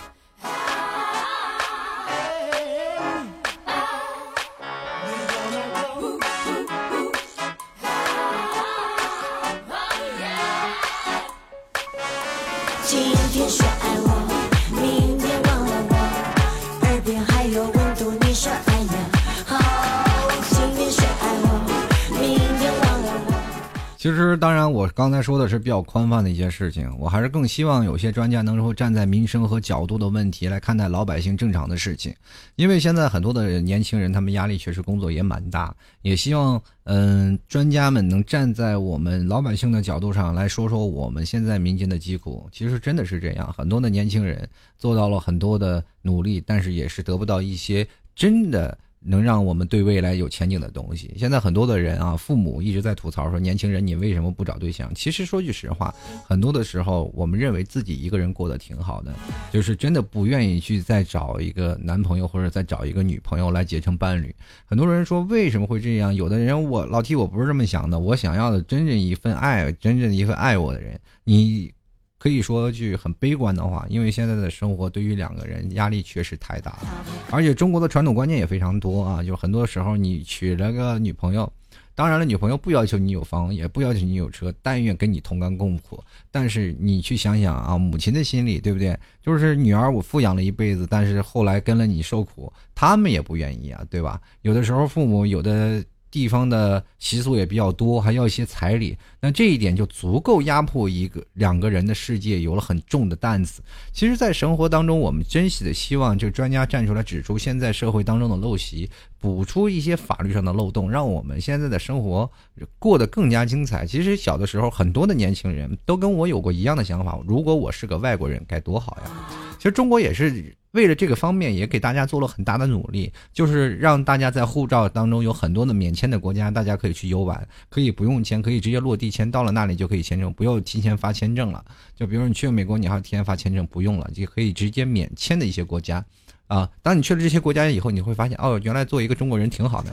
[24.01, 32.11] 其实，当然，我刚才说的是比较宽泛的一些事情，我还是更希望有些专家能够站在民生和角度的问题来看待老百姓正常的事情，
[32.55, 42.49] 因为现在很多的年轻人，他们压力确实工作也蛮大，也希望，嗯，专家们能站在我们老百姓的角度上来说说我们现在民间的疾苦。
[42.51, 48.75] 其实真的是这样，很多的年轻人做到了很多的努力，但是也是得不到一些真的。
[49.03, 51.13] 能让我们对未来有前景的东西。
[51.17, 55.93] 现在很多的人啊，父母一直在吐槽说：“年轻人，你为什么不找对象？”其实说句实话，
[56.27, 59.13] 很多的时候，我们认为自己一个人过得挺好的，
[59.51, 64.33] 就是真的不愿意去再找一个男朋友或者再找一个女朋友来结成伴侣。
[64.65, 66.13] 很多人说为什么会这样？
[66.13, 70.99] 有的人我老提我不是这么想的，我想要的真正一份爱，真正一份爱我的人。
[71.23, 71.71] 你。
[72.21, 81.51] 可以说句很悲观的话，因为现在的生活对于两个人压力确实太大了，而且中国的传统观念也非常多啊，就很多时候你娶了个女朋友，
[81.95, 85.99] 当然了，女朋友不要求你有房，也不要求你有车，但愿跟你同甘共苦。
[86.29, 88.95] 但是你去想想啊，母亲的心理，对不对？
[89.19, 94.21] 就是女儿我富养了一辈子，但是后来跟了你受苦，他们也不愿意啊，对吧？
[94.43, 95.83] 有的时候父母有的。
[96.11, 103.63] 地方的习俗也比较多，还要一些彩礼，那这一点就足够压迫一个两个人的世界，有了很重的担子。
[103.93, 112.29] 其实，在生活当中，我们珍惜的希望，就专家站出来指出现在社会当中的陋习，补出一些法律上的漏洞，让我们现在的生活
[112.77, 113.85] 过得更加精彩。
[113.85, 119.11] 其实，小的时候，很多的年轻人都跟我有过一样的想法：如果我是个外国人，该多好呀！
[119.57, 120.53] 其实，中国也是。
[120.71, 131.61] 为了这个方面，也给大家做了很大的努力，就是让大家在护照当中有很多的免签的国家，大家可以去游玩，可以不用签，可以直接落地签，到了那里就可以签证，不用提前发签证了。
[131.93, 136.01] 就比如你去美国，你还要提前发签证，不用了，就可以直接免签的一些国家，
[136.47, 139.91] 啊，当你去了这些国家以后，你会发现，哦，原来做一个中国人挺好的，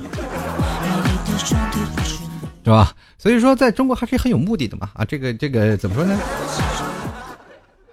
[2.63, 2.95] 是吧？
[3.19, 6.17] 所以说，在中国还是很有目的的嘛，啊，这个这个怎么说呢？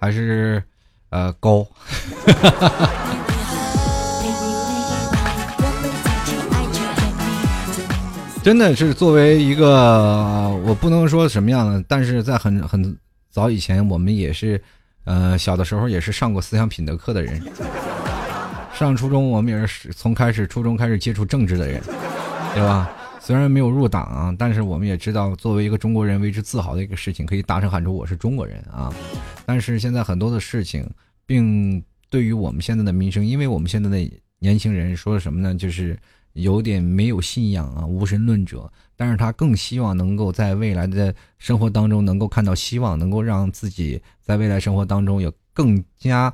[0.00, 0.62] 还是。
[1.10, 1.66] 呃，高，
[8.42, 12.96] 真的是作为一个，我不能说什么样的，但是在很很
[13.30, 14.62] 早以前，我们也是，
[15.04, 17.42] 呃，小的时候也是上过思想品德课的人。
[18.74, 21.82] 上初中，我们也是从开始初中开始接触政治的人，
[22.54, 22.88] 对吧？
[23.26, 28.94] 虽然没有入党啊，但是我们也知道，作为一个中国人为之自豪的一个事情，可以大声喊出我是中国人啊。
[29.44, 30.88] 但是现在很多的事情，
[31.26, 33.98] 并对于我们现在的民生，因为我们现在的
[34.38, 35.56] 年轻人说什么呢？
[35.56, 35.98] 就是
[36.34, 38.70] 有点没有信仰啊，无神论者。
[38.94, 46.32] 但是他更希望能够在未来的生活当中能够看到希望，能够让自己在未来生活当中有更加。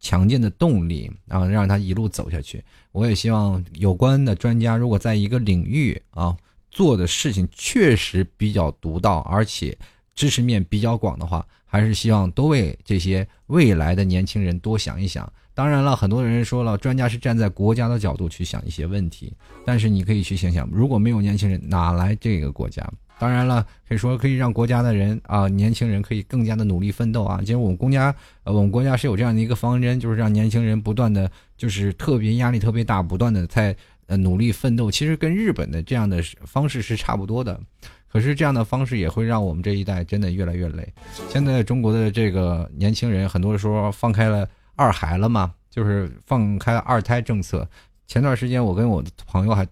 [0.00, 2.62] 强健的动力，然后让他一路走下去。
[2.92, 6.36] 我也希望有关的专家，如果在一个领域啊
[6.70, 9.76] 做的事情确实比较独到，而且
[10.14, 15.30] 知识面比较广的话，还是希望多为这些未来的年轻人多想一想。
[15.54, 19.32] 当然了，很多人说了，专家是站在国家的角度去想一些问题，
[19.66, 22.88] 但是你可以去想想，如果没有年轻人，哪来这个国家？
[23.18, 27.38] 当然了，可以说可以让国家的人啊，年轻人可以更加的努力奋斗啊。
[27.40, 33.74] 其实我们国家，呃，我们国家是有这样的一个方针，就是让年轻人不断的，就是特别压力特别大，不断的在
[34.06, 34.90] 呃努力奋斗。
[34.90, 37.60] 其实跟日本的这样的方式是差不多的，
[38.06, 40.86] 可是这样的方式也会让我们这一代真的越来越累。
[41.28, 47.68] 现在中国的这个年轻人，很多时候放开了二孩了嘛，就是放开二胎政策。
[48.06, 49.66] 前段时间我跟我的朋友还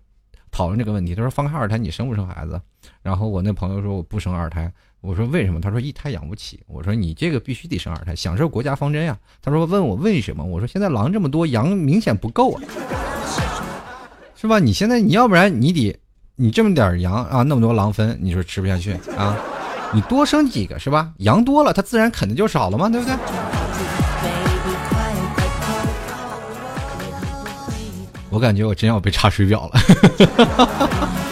[0.50, 2.60] 讨论这个问题，他说放开二胎，你生不生孩子？
[3.06, 4.68] 然后我那朋友说我不生二胎，
[5.00, 5.60] 我说为什么？
[5.60, 6.58] 他说一胎养不起。
[6.66, 9.16] 我说你这个必须得生二胎，享受国家方针呀。
[9.40, 10.42] 他说问我为什么？
[10.42, 12.62] 我说现在狼这么多，羊明显不够啊，
[14.34, 14.58] 是吧？
[14.58, 15.96] 你现在你要不然你得
[16.34, 19.36] 你这么点羊啊，那么多狼分，你说吃不下去啊？
[19.94, 21.12] 你多生几个是吧？
[21.18, 23.14] 羊多了，它自然啃的就少了嘛，对不对？
[28.30, 29.78] 我感觉我真要被查水表了。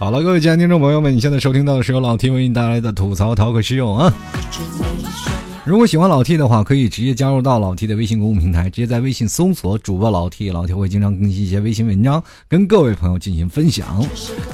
[0.00, 4.10] 好了，各位亲爱的听众朋友们，你现在收听到的是由老 T 为你带来的吐槽淘可秀啊。
[5.62, 14.02] 如果喜欢老 T 的话，可以直接加入到老 T 的微信公众平台，直接在微信搜索主播老 T，老 T 会经常更新一些微信文章，跟各位朋友进行分享。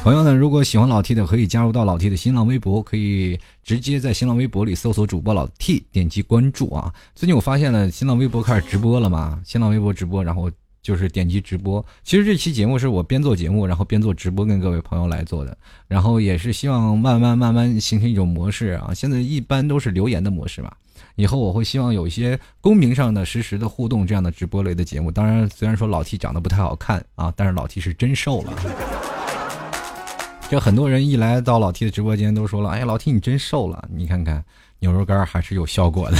[0.03, 6.93] 同样呢，如果喜欢老 T 的，可以加入到老 T 的新浪微博，可以直接在新浪微博里搜索主播老 T，点击关注啊。
[7.15, 10.51] 最近我发现了新浪微博开始直播了嘛，新浪微博直播，然后。
[10.87, 18.95] 就是点击直播，其实这期节目是我边做节目，然后边做直播，跟各位朋友来做的，然后也是希望慢慢慢慢形成一种模式啊。
[18.95, 20.71] 现在一般都是留言的模式嘛，
[21.17, 25.11] 以后我会希望有一些公屏上的实时的互动这样的直播类的节目。
[25.11, 28.53] 当然，虽然说老 T 长得不太好看啊，但是老 T 是真瘦了。
[30.49, 34.45] 这很多人一来到老 T 的直播间都说了：“哎呀，老 T 你真瘦了，你看看
[34.79, 36.17] 牛肉干还是有效果的。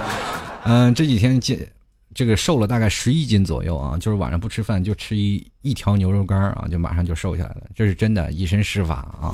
[0.64, 1.77] ”嗯，这几天见。
[2.14, 9.30] 这个瘦了大概十一斤左右啊，就是晚上不吃饭就吃一一条牛肉干啊，就马上就瘦下来了，这是真的，以身试法啊！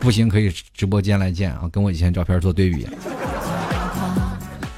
[0.00, 2.86] 不行可以直播间来见啊，跟我以前照片做对比。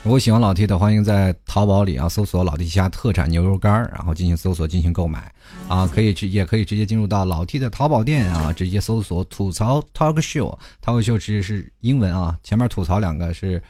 [0.03, 5.33] 如果喜欢老 T 的，欢迎在淘宝里啊搜索“老 T 家特产牛肉干”，然后进行搜索进行购买
[5.69, 13.63] 啊，可以直也可以直接进入到老 T 的淘宝店啊，直接搜索“吐槽 Talk Show”，Talk Show 直接是英文啊，前面吐槽两个是。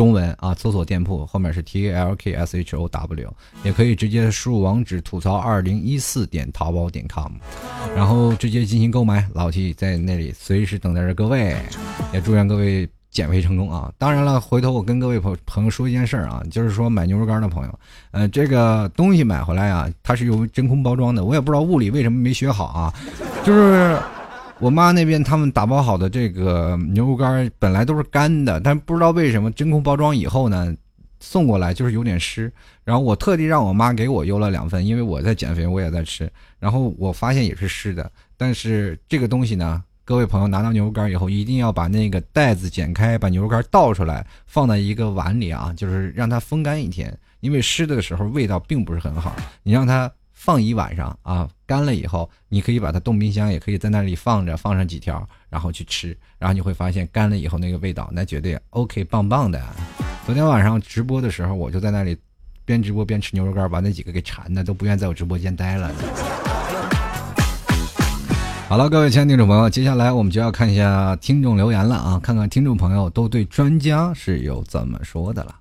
[0.00, 7.30] 中文啊，搜索店铺后面是 T A L K S H O W，也可以直接输入网址吐槽二零一四点淘宝点 com，
[7.94, 9.28] 然后直接进行购买。
[9.34, 11.54] 老 T 在那里随时等待着各位，
[12.14, 13.92] 也祝愿各位减肥成功啊！
[13.98, 17.78] 当然了，回头我跟各位朋朋友说一件事儿啊，就是说买牛肉干的朋友，
[18.12, 22.94] 呃，这个东西买回来啊，它是有真空包装的，我也不知道物理为什么没学好啊，
[23.44, 23.98] 就是。
[24.60, 30.76] 我妈那边他们打包好的这个牛肉干本来都是干的，但不知道为什么真空包装以后呢，
[31.18, 32.52] 送过来就是有点湿。
[32.84, 36.30] 然后我特地让我妈给我邮了两份，因为我在减肥，我也在吃。
[36.58, 38.12] 然后我发现也是湿的。
[38.36, 47.18] 但是这个东西呢，各位朋友拿到牛肉干以后，一定要把那个袋子剪开，把牛肉干倒出来，放在一个碗里啊，就是让它风干一天。
[47.40, 50.12] 因为湿的时候味道并不是很好，你让它。
[50.42, 59.62] 放一晚上啊，干了以后，你可以把它冻冰箱，也可以在那里放着，放上几条，然后去吃，然后你会发现干了以后那个味道，那绝对 OK 棒棒的。
[60.24, 62.16] 昨天晚上直播的时候，我就在那里
[62.64, 65.92] 边直播边吃牛肉干，把那几个给馋的都不愿在我直播间待了。
[68.66, 75.54] 好了，各位亲爱的听众朋友，接下来我们就要看一下听众留言了啊，看看听众朋友都对专家是有怎么说的了。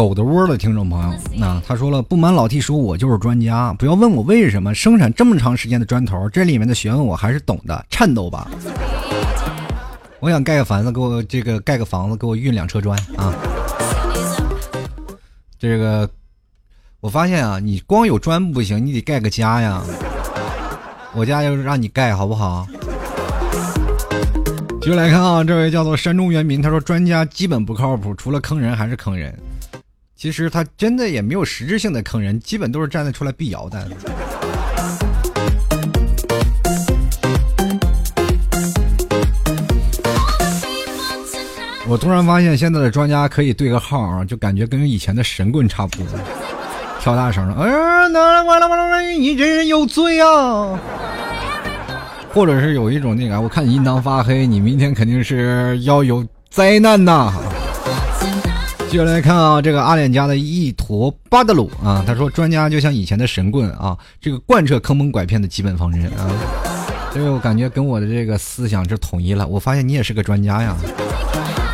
[0.00, 1.14] 狗的窝的听众朋友。
[1.36, 7.84] 那他说了，不瞒老 T 说，我就是专家，不要问我为什么生产这么长时间的砖头，这里面的学问我还是懂的。
[7.90, 8.50] 颤抖吧，
[10.18, 13.34] 我想盖个房子，给我这个盖个房子，给我运两车砖啊。
[15.58, 16.08] 这个
[17.00, 19.82] 我发现啊，你光有砖不行，你得盖个家呀。
[21.14, 22.66] 我家就是让你盖好不好？
[24.80, 29.38] 继续来看啊，这位叫做山中原民，他说专家基本不靠谱，除了坑人还是坑人。
[30.20, 33.88] 其实他真的也没有实质性的坑人，基本都是站得出来辟谣的。
[41.88, 46.06] 我突然发现，现在的专家可以对个号啊，就感觉跟以前的神棍差不多，
[47.00, 50.78] 跳大绳了，哎呀，完了完了完了，你这人有罪啊！
[52.34, 57.32] 或者是有一种那个，我看你印堂发黑，你明天肯定是要有灾难呐。
[58.90, 66.26] 接下来看啊，这个阿脸家的一坨巴德鲁啊，他说专家就像以前的神棍啊，这个贯彻坑蒙拐骗的基本方针啊，
[67.12, 69.46] 所以我感觉跟我的这个思想是统一了。
[69.46, 70.76] 我发现你也是个专家呀。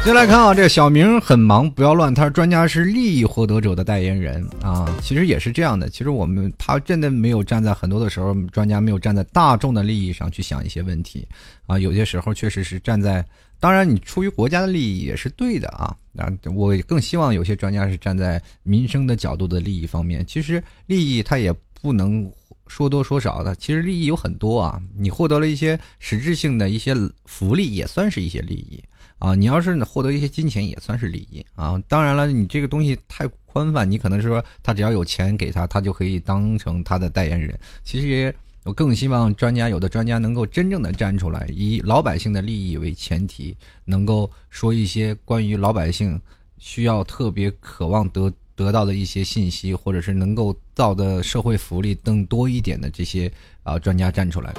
[0.07, 2.15] 接来看啊，这个小明很忙，不要乱。
[2.15, 5.89] 他说专家是利益获得者的代言人啊，其实也是这样的。
[5.89, 11.27] 其实我们他真的没有站在很多的时候，专家没有站在大众的利益上去想一些问题
[11.67, 11.77] 啊。
[11.77, 13.27] 有些时候确实是站在，
[13.59, 15.93] 当然你出于国家的利益也是对的啊。
[16.17, 20.25] 啊，我更希望有些专家是站在民生的角度的利益方面。
[20.25, 21.53] 其实利益他也
[21.83, 22.31] 不能
[22.69, 24.81] 说多说少的，其实利益有很多啊。
[24.97, 26.95] 你获得了一些实质性的一些
[27.25, 28.81] 福利，也算是一些利益。
[29.19, 31.83] 啊，你要是获得一些金钱也算是利益啊。
[31.89, 37.59] 当然了，你这个东西太宽泛，你可能是说他只要有钱给他，他就可以当成他的代言人。
[37.83, 43.57] 其实我更希望专家有的专家能够真正的站出来，以老百姓的利益为前提，
[43.87, 46.21] 能够说一些关于老百姓
[46.59, 54.53] 需要特别渴望得得到的一些信息，或者是能够造的社会福利更多一点的这些啊专家站出来。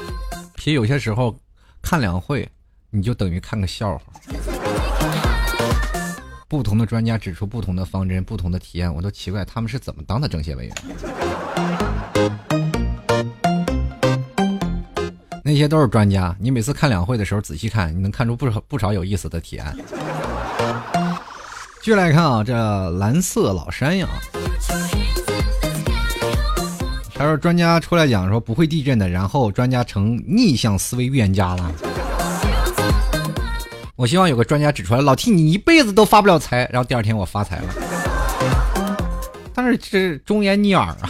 [0.56, 1.38] 其实有些时候
[1.80, 2.50] 看两会。
[2.98, 4.06] 你就等于看个笑话。
[6.48, 10.76] 不同的专家指出不同的方针、不同的体验，我都奇怪他们是怎么当的政协委员。
[15.44, 19.78] 那些都是专家，你每次看两会的时候仔细看，你能看出不少不少有意思的提案。
[21.82, 24.10] 继续来看啊，这蓝色老山羊，
[27.14, 31.72] 他说专家出来讲说不会地震的，然后专家成逆向思维预言家了。
[33.98, 37.64] 我希望有个专家指出来，老 T 你一辈子都发不了财，然后第二天我发财了。
[39.56, 41.10] 但是这忠言逆耳啊。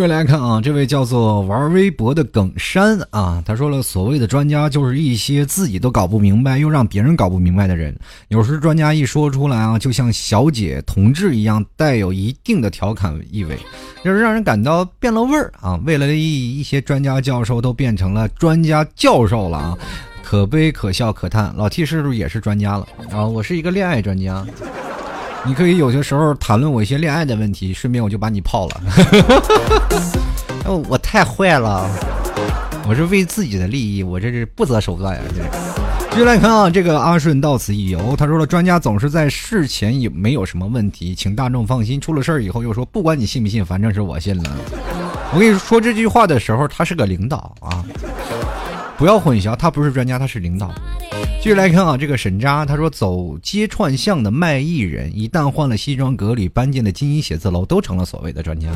[0.00, 7.98] 续来看啊，这位叫做玩微博的耿山啊，他说了，所谓的专家就是一些自己都搞不明白又让别人搞不明白的人。
[8.28, 13.58] 有时专家一说出来啊，就像小姐同志一样，带有一定的调侃意味，
[14.04, 15.78] 就是让人感到变了味儿啊。
[15.84, 19.78] 为了一一些专家教授都变成了专家教授了啊，
[20.22, 21.52] 可悲可笑可叹。
[21.56, 23.26] 老 T 是不是也是专家了啊？
[23.26, 24.46] 我是一个恋爱专家。
[25.48, 28.82] 你可以有些时候谈论我一些恋爱的问题，顺便我就把你泡了。
[30.66, 31.88] 哦，我太坏了，
[32.86, 35.22] 我是为自己的利益，我这是不择手段呀！
[35.34, 35.42] 这，
[36.10, 44.50] 继续来看啊，这个阿顺到此一游，他说了，专家总是在事前有没有什么问题，请大众放心，出了事儿以后又说不管你信不信，反正是我信了。
[45.32, 47.82] 我跟你说这句话的时候，他是个领导啊，
[48.98, 50.74] 不要混淆，他不是专家，他是领导。
[51.40, 58.68] 继续来看啊，这个沈渣他说，走街串巷的卖艺人，一旦换了西装革履，搬进了精英写字楼，都成了所谓的专家，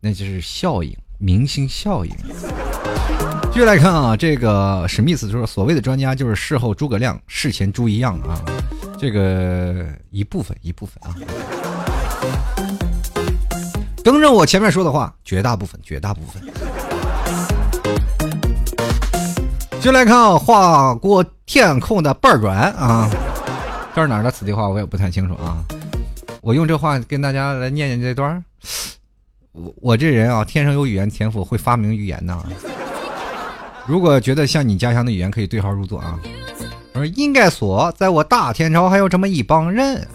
[0.00, 2.10] 那就是效应，明星效应。
[3.52, 8.42] 继续来看啊，这个史密斯说，所谓的专家就是事后诸葛亮，事前猪一样啊，
[8.98, 11.14] 这个一部分一部分啊，
[14.02, 16.42] 更正我前面说的话，绝大部分，绝大部分。
[19.80, 23.08] 就来看啊，划过天空的半转啊，
[23.94, 25.62] 这是哪儿的此地话我也不太清楚啊。
[26.40, 28.42] 我用这话跟大家来念念这段儿
[29.52, 32.44] 我我这人啊，天生有语言天赋，会发明语言呢。
[33.86, 36.18] 如果觉得像你家乡的语言，可以对号入座啊。
[36.92, 40.06] 我说应该说，在我大天朝还有这么一帮人，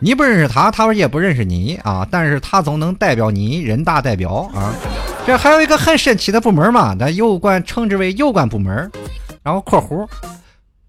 [0.00, 4.72] 你不认识他，他也不认识你啊，但是他总能代表你人大代表啊。
[5.26, 8.90] 这还有一个很神奇的部门嘛，那有关称之为有关部门。
[9.42, 10.08] 然后括弧，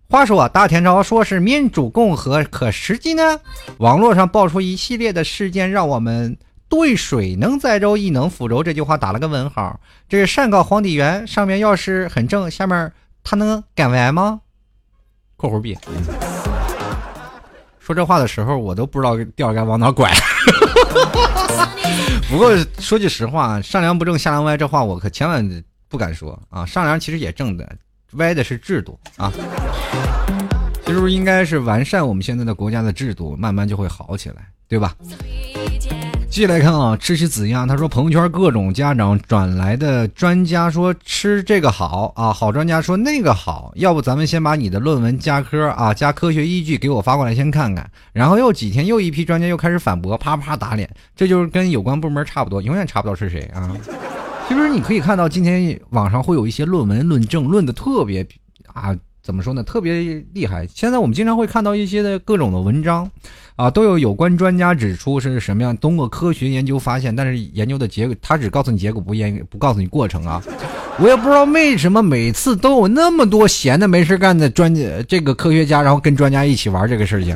[0.10, 3.40] 话说大天朝说是民主共和，可实际呢？
[3.78, 6.38] 网络上爆出一系列的事件，让我们
[6.68, 9.80] 对“水能载舟，亦能覆舟”这句话打了个问号。
[10.08, 12.92] 这是山高皇帝远，上面要是很正，下面
[13.24, 14.42] 他能干歪吗？
[15.36, 15.78] 括弧 B。
[17.90, 20.14] 说这话的时候，我都不知道调该往哪拐。
[22.30, 26.64] 不过说句实话，上梁不正下梁歪，这话我可千万不敢说啊！
[26.64, 27.68] 上梁其实也正的，
[28.12, 29.34] 歪的是制度啊。
[30.86, 34.36] 其实应该是完善我们现在的国家的制度，慢慢就会好起来。
[34.68, 34.96] 对吧？
[36.32, 53.76] 继续来看啊，吃起子样，他说朋友圈各种家长转来的专家说吃这个好啊，好专家说那个好，要不咱们先把你的论文加科啊，加科学依据给我发过来先看看，然后又几天又一批专家又开始反驳，啪啪打脸，这就是跟有关部门差不多，永远查不到是谁啊。
[54.48, 58.26] 其实你可以看到，今天网上会有一些论文论证论的特别
[58.72, 58.96] 啊。
[59.22, 59.62] 怎么说呢？
[59.62, 60.66] 特别厉害。
[60.74, 63.08] 现在我们经常会看到一些的各种的文章，
[63.60, 70.42] 啊，都有有关专家指出是什么样，通过科学研究发现，但是研究的结果他只告诉你结果，不研不告诉你过程啊。
[70.98, 77.36] 我也不知道为什么每次都有那么多闲的没事干的专家，这个科学家，然后跟专家一起玩这个事情，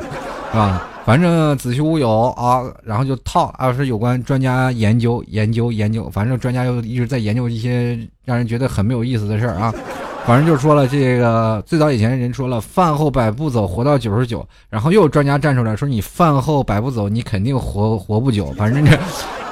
[0.53, 9.73] 啊，反正子虚乌有啊，然后就套啊，是有关专家研究研究研究，反正专家又一直在研究一些让人觉得很没有意思的事儿啊。
[10.25, 14.47] 反正就说了这个，最早以前人说了，饭后百步走，活到九十九。
[14.69, 18.45] 然后又有专家站出来说，你饭后百步走，你肯定活活不久。
[18.57, 18.97] 反正这，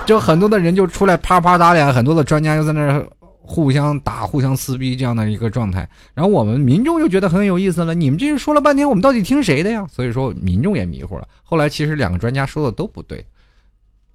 [0.05, 3.05] 就很多的人就出来啪啪打脸，很多的专家又在那儿
[3.43, 5.89] 互相打、互相撕逼这样的一个状态。
[6.13, 9.85] 然后我们民众就觉得很有意思了，你们这是说了半天，我们到底听谁的呀？
[9.91, 11.27] 所以说民众也迷糊了。
[11.43, 13.25] 后来其实两个专家说的都不对，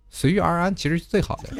[0.09, 1.51] 随遇而安其实是最好的。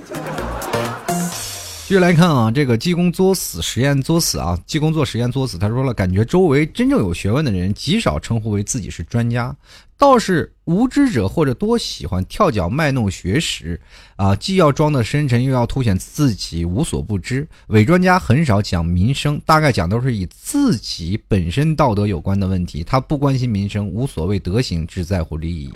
[1.89, 5.57] 继续来看啊，这个济公作死实验作死啊，济公做实验作死。
[5.57, 9.55] 他说了，感觉周围真正有学问的人极少称呼为自己是专家，
[9.97, 10.53] 倒是。
[10.67, 13.81] 无知者或者多喜欢跳脚卖弄学识，
[14.17, 17.47] 啊，既要装的深沉，又要凸显自己无所不知。
[17.69, 22.83] 伪专家很少讲民生，大概讲都是以自己本身道德有关的问题。
[22.83, 25.73] 他不关心民生，无所谓德行，只在乎利益。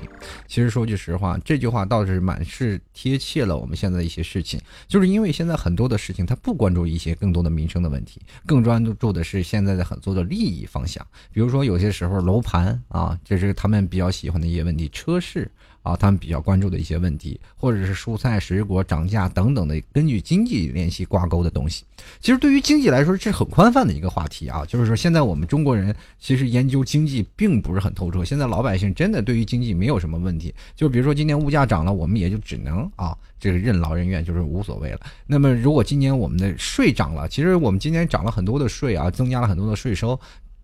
[0.48, 4.60] 其实说句实话，这句话倒是满是贴切了我们现在一些事情。
[4.88, 11.06] 就是因为现在很多的事情，他不关注一些更多的民生的问题，更专注的是现在的很多的利益方向。
[11.32, 14.88] 比如说有些时候楼盘啊，这是他们比较喜欢的一些问题。
[14.88, 15.50] 车市
[15.82, 21.84] 啊，他们比较关注的一些问题，或者是蔬菜、水果涨价等等的，根据经济联系挂钩的东西。
[22.20, 24.64] 其实对于经济来说，这是很宽泛的一个话题啊。
[24.66, 28.24] 就是说，现在我们中国人其实研究经济并不是很透彻。
[28.24, 30.54] 现在老百姓真的对于经济没有什么问题。
[30.76, 35.00] 就比如说今年物价涨了，我们也就只能啊，这个任劳任怨，就是无所谓了。
[35.26, 40.18] 那么如果今年我们的税涨了，其实我们今年涨了很多的税啊，增加了很多的税收。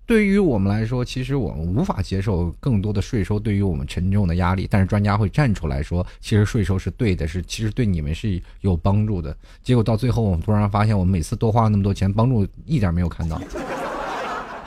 [0.06, 4.68] 对于我们来说，其实我们无法接受更多的税收对于我们沉重的压力。
[4.70, 9.36] 但是专家会站出来说，其实税收是对的，是其实对你们是有帮助的。
[9.64, 13.40] 结果到最后，我们突然发现，我们每次多花那么多钱，帮助一点没有看到，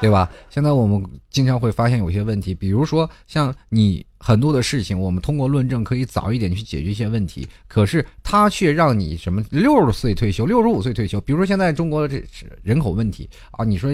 [0.01, 0.29] 对吧？
[0.49, 11.21] 现在我们经常会发现有些问题，比如说像你很多的事情，我们通过论证可以早一点去解决一些问题，可是他却让你什么六十岁退休、六十五岁退休。
[11.21, 12.21] 比如说现在中国的这
[12.61, 13.89] 人口问题啊，你说。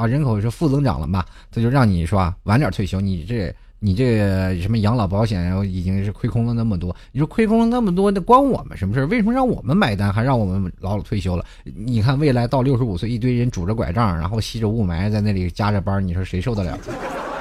[0.00, 1.24] 啊，人口是负增长了嘛？
[1.52, 3.00] 这就让你说晚点退休。
[3.00, 6.94] 你这你这什么养老保险已经是亏空了那么多。
[7.12, 11.44] 你说亏空了那么多，那关我们什么事为什么让我们买单，还让我们老了退休了？
[11.64, 16.78] 你看未来到六十五岁，一堆人拄着拐杖，然后吸着雾霾在那里加着班，你说谁受得了？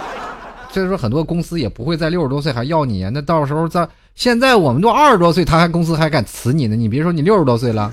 [0.71, 3.03] 所以说很多公司也不会在六十多岁还要你。
[3.11, 6.75] 那到时候在现在我们都二十多岁，他还公司还敢辞你呢？
[6.75, 7.91] 你别说你六十多岁了，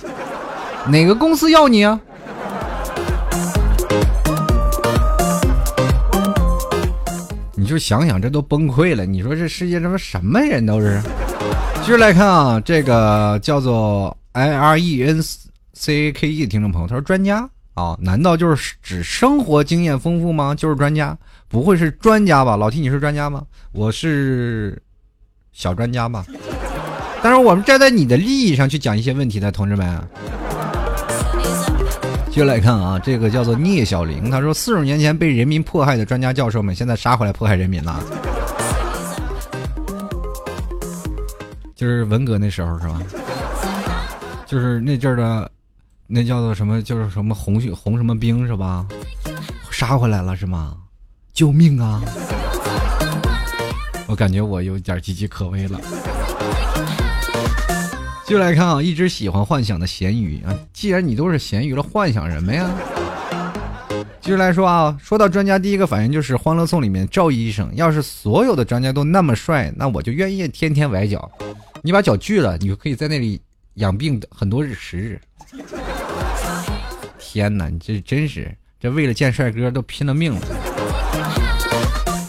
[0.88, 1.98] 哪个公司要你啊？
[7.66, 9.04] 你就想想，这都崩溃了。
[9.04, 11.02] 你说这世界上什么人都是？
[11.80, 15.20] 继续来看啊，这个叫做 I R E N
[15.72, 20.54] C A K E 的听众朋友，他说：“专家啊，难道就是指生活经验丰富吗？
[20.54, 22.56] 就是专家，不会是专家吧？
[22.56, 23.42] 老 T，你是专家吗？
[23.72, 24.80] 我是
[25.52, 26.24] 小专家吧？
[27.20, 30.00] 但是我们站在你的利益上去讲一些问题的，同志们。”
[32.36, 37.98] 接来看啊，这个叫做聂小玲，他说四十年前被人民迫害的专家教授们，现在杀回来迫害人民了。
[41.74, 43.00] 就是文革那时候是吧？
[44.44, 45.50] 就是那阵儿的，
[46.06, 46.82] 那叫做什么？
[46.82, 48.86] 就是什么红红什么兵是吧？
[49.70, 50.74] 杀回来了是吗？
[51.32, 52.02] 救命啊！
[54.06, 55.80] 我感觉我有点岌岌可危了。
[58.26, 60.52] 就来看啊，一直喜欢幻想的咸鱼啊！
[60.72, 62.68] 既然你都是咸鱼了，幻想什么呀？
[64.20, 67.70] 继续来说啊，说到专家，第一个反应就是《欢乐颂》里面赵医生。
[67.76, 71.30] 要是所有的专家都那么帅，那我就愿意天天崴脚。
[71.82, 73.40] 你把脚锯了，你就可以在那里
[73.74, 75.20] 养病很多日时日。
[77.20, 80.40] 天哪，你这真是这为了见帅哥都拼了命了。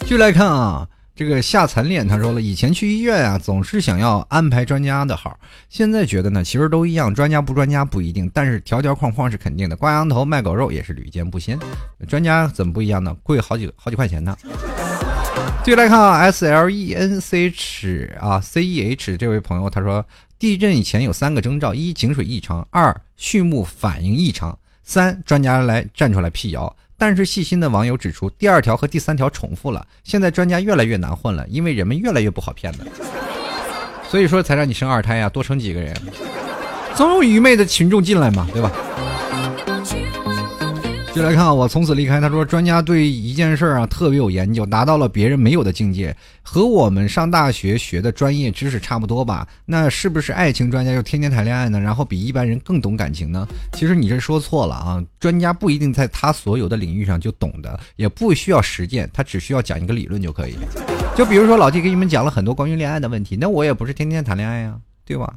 [0.02, 0.88] 继续来看啊。
[1.18, 5.36] 这个夏残恋他说了，以前去医院啊，总是想要安排专家的号，
[5.68, 9.76] 现在觉得呢，其实都一样，专家不专家不一定，但是条条框框是肯定的。
[9.76, 11.58] 挂羊头卖狗肉也是屡见不鲜，
[12.08, 13.18] 专家怎么不一样呢？
[13.24, 14.38] 贵好几好几块钱呢。
[15.64, 20.06] 继续来看啊，S L E N C H 啊，C E H 这位朋友他说，
[20.38, 26.76] 地震以前有三个征兆：一、井水异常；二、畜牧反应异常；三、专家来站出来辟谣。
[26.98, 29.86] 但是细心的网友指出，第二条和第三条重复了。
[30.04, 32.80] 现在专家越来越难混了，因为人们越来越不好骗了，
[34.10, 35.96] 所以说才让你生二胎呀，多生几个人，
[36.96, 38.72] 总有愚昧的群众进来嘛，对吧？
[41.18, 42.22] 就来看我从此离开。
[42.22, 49.48] 他说，专家对一件事儿啊特别有研究，达到了别人没有的境界，和我们上大学学的专业知识差不多吧？
[49.66, 51.80] 那是不是爱情专家就天天谈恋爱呢？
[51.80, 53.48] 然后比一般人更懂感情呢？
[53.74, 55.04] 其实你这说错了啊！
[55.20, 60.56] 专家不一定在他所有的领域上就懂得，也不需要实践，他只需要讲一个理论就可以。
[61.16, 65.34] 就比如说老弟给你们讲了很多关于恋爱的问题，那我也不是天天谈恋爱呀，对吧？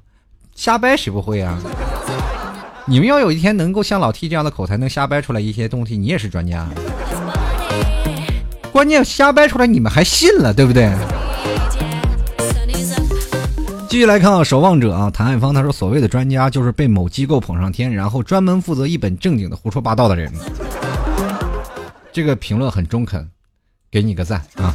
[0.54, 1.58] 瞎掰谁不会啊？
[2.86, 6.66] 你们要有一天能够像老 T 这样的口才，能瞎掰出来一些东西，你也是专家。
[8.72, 10.90] 关键瞎掰出来，你们还信了，对不对？
[13.88, 20.32] 继续来看啊，守望者啊，谭爱芳他说，所谓的专家就是被某机构捧上天，然后专门负责一本正经的胡说八道的人。
[22.12, 23.28] 这个评论很中肯，
[23.90, 24.74] 给你个赞啊！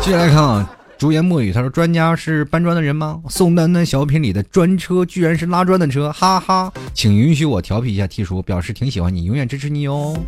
[0.00, 0.70] 继续来看啊。
[0.98, 6.72] 朱言墨语，他说：“专家是搬砖的人吗？”宋丹丹小品里的专车居然是拉砖的车，哈哈！
[6.92, 10.18] 请允许我调皮一下，T 叔表示挺喜欢你，永远支持你哦。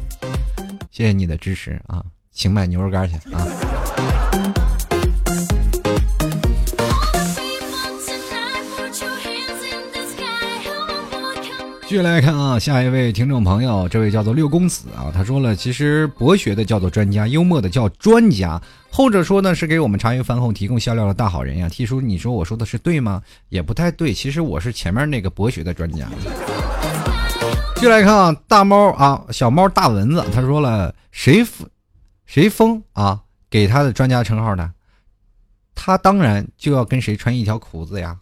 [0.92, 3.44] 谢谢你的支持啊，请买牛肉干去啊。
[11.82, 21.68] 继续来看啊，下一位听众朋友，这位叫做六公子啊，他说了，其实博学的叫做专家，幽默的叫专家，后者说呢是给我们茶余饭后提供笑料的大好人呀。
[21.68, 23.22] T 叔，你说我说的是对吗？
[23.48, 26.06] 也不太对，其实我是前面那个博学的专家。
[27.76, 31.68] 继续来看啊，大猫啊，小猫大蚊子，他说了，谁封
[32.26, 34.70] 谁封啊，给他的专家称号的，
[35.74, 38.18] 他当然就要跟谁穿一条裤子呀。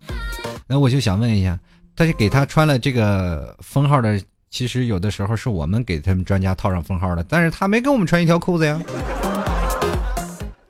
[0.66, 1.58] 那我就想问一下。
[1.96, 8.80] 他是给他穿了这个封号的，其实有的时候是我们给他们专家套上封号的，但是他没给我们穿一条裤子呀。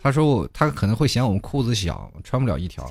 [0.03, 2.89] 他说我他可能会嫌我们裤子小，穿不了一条。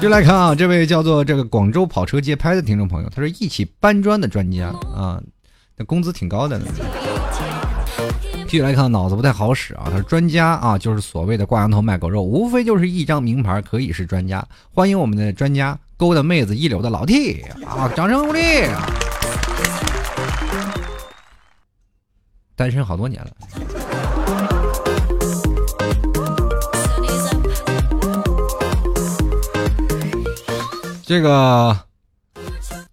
[0.00, 5.22] 就来看啊，这位叫做这个广州跑车街拍的听众朋友，他说一起搬砖的专家啊，
[5.76, 6.66] 那工资挺高的呢。
[8.46, 14.46] 继续来看，脑子不太好使啊，他说专家啊，就是所谓的挂羊头卖狗肉，无非就是一张名牌可以是专家。
[14.74, 15.78] 欢迎我们的专家。
[15.94, 18.40] 勾搭妹子一流的老 T 啊，掌声鼓励！
[22.56, 23.30] 单身好多年了，
[31.12, 31.78] 这个。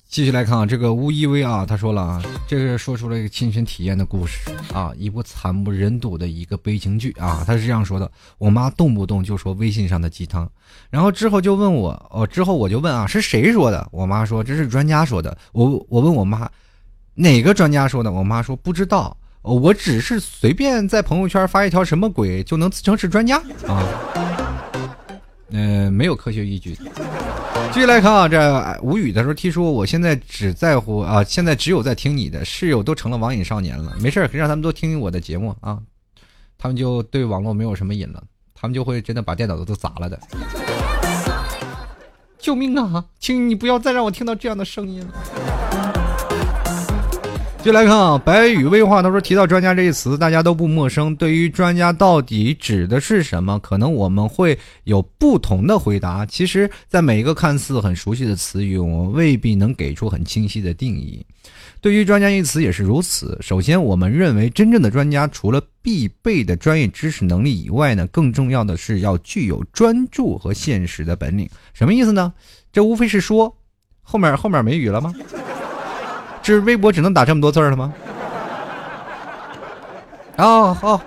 [0.10, 7.46] 继续来看啊，这个乌依薇啊，他说了啊，这个说出了一个亲身体验的故事啊，一部惨不忍睹的一个悲情剧啊。
[7.48, 10.52] 他是这样说的：我妈动不动就说微信上的鸡汤，
[10.90, 13.88] 然后之后就问我，哦，之后我就问啊，是谁说的？
[13.90, 15.38] 我妈说这是专家说的。
[15.54, 16.50] 我我问我妈，
[17.14, 18.12] 哪个专家说的？
[18.12, 23.82] 我妈说不知道，我只是随便在朋友圈发一条什么鬼就能自称是专家啊？
[25.52, 26.78] 嗯，没有科学依据。
[27.72, 35.78] 继续来看啊，这无语的时候听说，我现在只在乎啊，现在只有在听你的室友都成了网瘾少年了，没事可以让他们多听听我的节目啊，
[36.58, 38.24] 他们就对网络没有什么瘾了，
[38.56, 40.20] 他们就会真的把电脑都都砸了的。
[42.40, 45.69] 救命啊，请你不要再让我听到这样的声音了。
[47.62, 51.14] 就来看啊，白羽威化，他说提到专家这一词，大家都不陌生。
[51.18, 56.26] 对于专家到底指的是什么，可能我们会有不同的回答。
[56.26, 61.24] 其实，在每一个看似很熟悉的词语，我们未必能给出很清晰的定义。
[61.82, 63.38] 对于专家一词也是如此。
[63.42, 71.48] 首先，我们认为真正的专家，除了必备的专业知识能力以外呢，更重要的是要具有专注和现实的本领。
[71.74, 72.34] 什么意思呢？
[72.72, 73.54] 这无非是说，
[74.02, 75.14] 后面后面没语了吗？
[76.54, 77.94] 是微博只能打这么多字了吗？
[80.38, 81.02] 哦哦，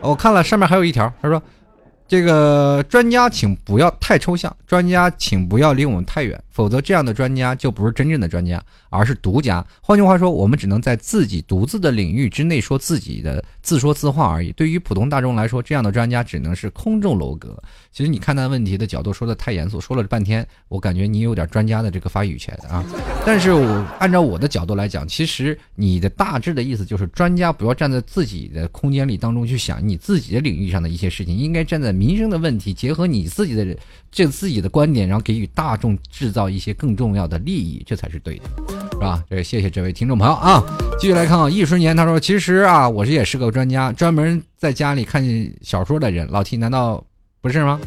[0.00, 1.42] 我看了上面还有一条，他说。
[2.08, 4.54] 这个专家，请不要太抽象。
[4.66, 9.64] 专家，请不要离我们太远，否则这样的专家就不是真正的专家，而是独家。
[9.82, 14.52] 换句话说，我们只能在自己独自的领域之内说自己的自说自话而已。
[14.52, 17.62] 对于普通大众来说，这样的专家只能是空中楼阁。
[17.92, 22.84] 其实你看待问题的角度说的太严肃，说了半天，我感觉你有点专家的这个发语权啊。
[23.26, 31.97] 但是我按照我的角度来讲，其实你的大致的意思就是，专家不要站在自己的空间里当中去想你自己的领域上的一些事情，应该站在。
[31.98, 33.76] 民生的问题，结合你自己的
[34.10, 38.44] 这自己的观点，然后给予大众制造一些更重要的利益，这才是对的，
[38.92, 39.22] 是吧？
[39.28, 40.62] 这谢谢这位听众朋友啊！
[41.00, 45.24] 继续来看啊，易顺年他说：“其实啊，我这也是个专家，专门在家里看
[45.62, 47.04] 小说的人，老 T 难道
[47.40, 47.80] 不是吗？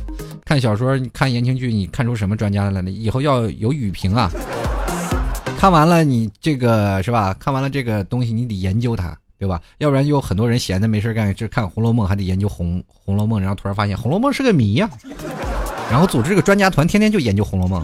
[0.44, 2.92] 看小说、看言情剧，你看出什么专家来了？
[2.92, 4.30] 以后要有语评啊！
[5.58, 7.34] 看完了你这个是吧？
[7.36, 9.60] 看完了这个东西，你得研究它，对吧？
[9.80, 14.88] 要不然有很多人闲的没事干，就看《红楼梦》，还得研究《红红楼梦》，然后突然发现《红楼梦》是个谜呀，
[15.90, 17.84] 然后组织这个专家团，天天就研究《红楼梦》。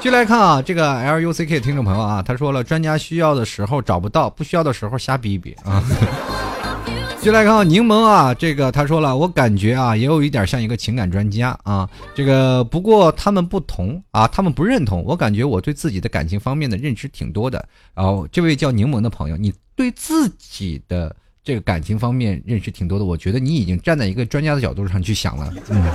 [0.00, 5.82] 就来看啊，这个 L U C K 听众朋友啊，他说了，专家需要的时候找不到，不需要的时候瞎逼逼啊。
[7.20, 11.88] 就来看柠檬啊，这个他说了，我感觉啊，也有一点像一个情感专家啊。
[12.14, 15.02] 这个不过他们不同啊，他们不认同。
[15.02, 17.66] 我感觉我对自己的感情方面的认知挺多的。
[17.94, 25.92] 然后这位叫柠檬的朋友，你对自己的这个感情方面认识挺多的，我觉得你已经站在一个专家的角度上去想了，嗯。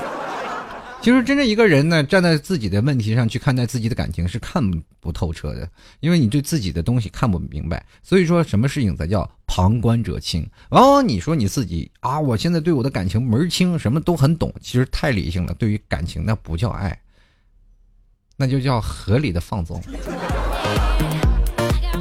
[1.02, 4.62] 其实，真正一个人呢，站在自己的问题上去看待自己的感情是看
[5.00, 5.66] 不透彻的，
[6.02, 7.86] 因为你对自己的东西看不明白。
[8.04, 10.46] 所以说，什么事情才叫旁观者清？
[10.72, 15.54] 往往你说你自己啊，我现在对我的感情门儿清，什么都很懂，其实太理性了。
[15.54, 17.00] 对于感情，那不叫爱，
[18.36, 19.82] 那就叫合理的放纵。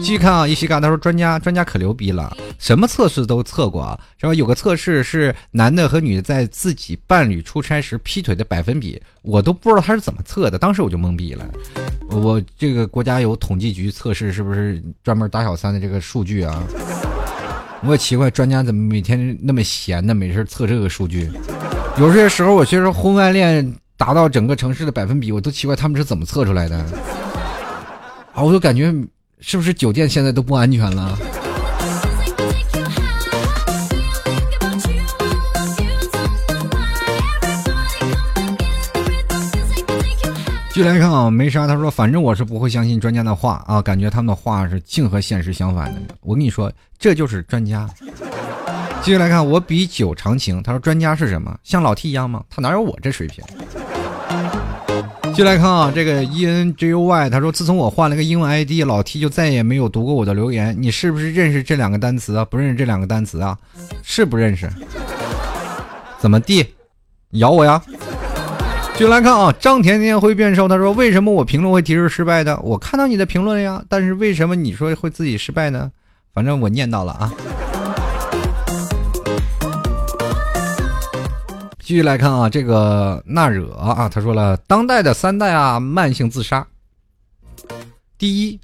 [0.01, 4.33] 继续看啊，一西嘎他说专家专家可牛逼了，什么测试都测过啊，是吧？
[4.33, 11.45] 有个测试是男的和女的在自己伴侣出差时劈腿的百分比，我都不知道他是怎么测的，当时我就懵逼了。
[12.11, 16.63] 我这个国家有统计局测试，是不是专门打小三的这个数据啊？
[17.83, 20.15] 我也奇怪，专家怎么每天那么闲呢？
[20.15, 21.31] 没事测这个数据。
[21.99, 26.79] 有些时候我觉得婚外恋达到整个城市的百分比，我都奇怪他们是怎么测出来的。
[28.33, 28.95] 啊，我就感觉。
[29.41, 31.19] 是不是酒店现在都不安全了？
[40.71, 41.67] 继续来看啊，没啥。
[41.67, 47.89] 他说：“反正我是不会相信专家的话啊，感觉他们的话是竟和现实相反的。”我跟你说，这就是专家。
[49.03, 50.63] 继续来看，我比酒长情。
[50.63, 51.59] 他说：“专家是什么？
[51.65, 52.45] 像老 T 一样吗？
[52.49, 53.45] 他哪有我这水平？”
[55.39, 60.75] 就来看啊，这个 E N J U Y，他说：“自从我换了个英文 I D，老 T 就再也没有读过我的留言。
[60.77, 62.45] 你是不是认识这两个单词啊？
[62.45, 63.57] 不认识这两个单词啊？
[64.03, 64.69] 是不认识？
[66.19, 66.67] 怎么地？
[67.35, 67.81] 咬我呀！”
[68.99, 70.67] 就来看啊，张甜甜会变瘦。
[70.67, 72.59] 他说：“为什么我评论会提示失败的？
[72.59, 75.93] 我看到你的评论呀，但是为什么你说会自己失败呢？
[76.35, 77.33] 反正我念到了啊。”
[81.89, 86.67] 继续来看啊，这个纳惹啊，他说了，当代的三代啊，慢性自杀。
[88.19, 88.61] 第一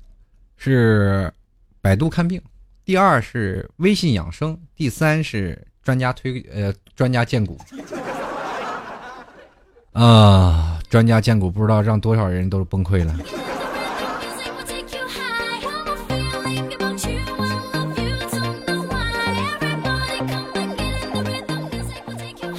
[0.58, 1.32] 是
[1.80, 2.38] 百度看病，
[2.84, 7.58] 第二是微信养生，第三是专家推呃专家荐股。
[9.94, 13.16] 啊，专家荐股不知道让多少人都崩溃了。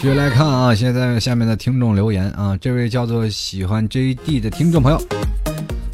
[0.06, 5.02] 继续来看啊，现在下面的听众留言啊，这位叫做喜欢 JD 的听众朋友，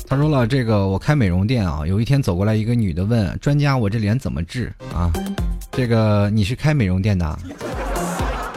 [0.06, 5.14] 他说了，这个我开美容店啊，有一天走过来一个女的问专家，我这脸怎么治啊？
[5.72, 7.40] 这个你是开美容店的，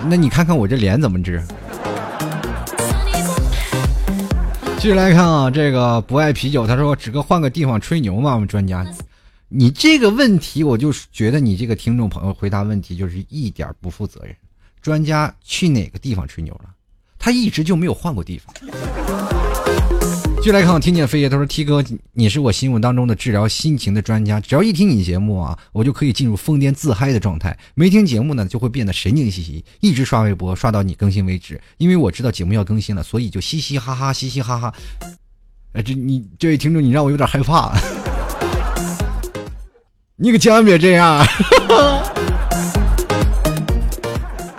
[0.08, 1.40] 那你看看我这脸怎么治？
[4.78, 8.84] 继续来看啊，这个不爱啤酒，他说只哥换个地方吹牛嘛，我们专家，
[9.48, 14.34] 你这个问题我就觉得你这个听众朋友回答问题就是一点不负责任。
[14.84, 16.66] 专家去哪个地方吹牛了？
[17.18, 18.54] 他一直就没有换过地方。
[20.42, 21.82] 就来看，我听见飞爷他说：“T 哥，
[22.12, 24.38] 你是我心目当中的治疗心情的专家。
[24.38, 27.58] 只要一听你节目啊，我就可以进入疯癫自嗨的状态。
[27.74, 31.58] 没听节目呢，就会变得神经兮兮，一直刷微博刷到你更新为止。
[31.78, 34.74] 因为我知道节目要更新了，所以就嘻嘻哈哈，嘻嘻哈哈。
[35.72, 37.74] 哎，这你这位听众，你让我有点害怕。
[40.16, 41.26] 你可千万别这样。”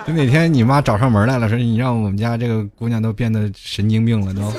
[0.06, 4.52] 就哪天你妈找上门来了，说你让我们家这个姑娘都变得神经病了都。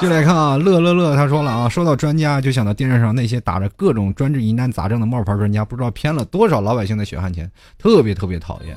[0.00, 7.48] 就来看啊，乐乐乐，他说了啊，说到专家就想到电视上那些打着各种专治疑难杂症的冒牌专家，不知道骗了多少老百姓的血汗钱，
[7.78, 8.76] 特别特别讨厌。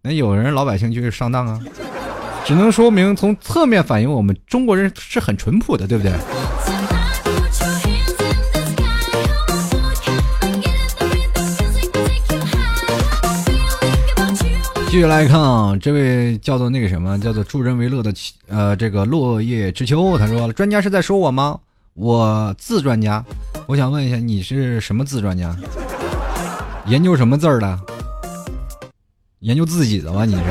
[0.00, 1.60] 那有人老百姓就是上当啊，
[2.46, 6.12] 只能说明从侧面反映我们中国人是很淳朴的，对不对？
[14.88, 18.14] 继续来看啊，这位叫做那个什么，叫做助人为乐的，
[18.48, 21.58] 呃，这个落叶知秋，他说：“专家是在说我吗？
[21.92, 23.22] 我字专家，
[23.66, 25.54] 我想问一下，你是什么字专家？
[26.86, 27.78] 研究什么字儿的？
[29.40, 30.24] 研究自己的吗？
[30.24, 30.42] 你是？”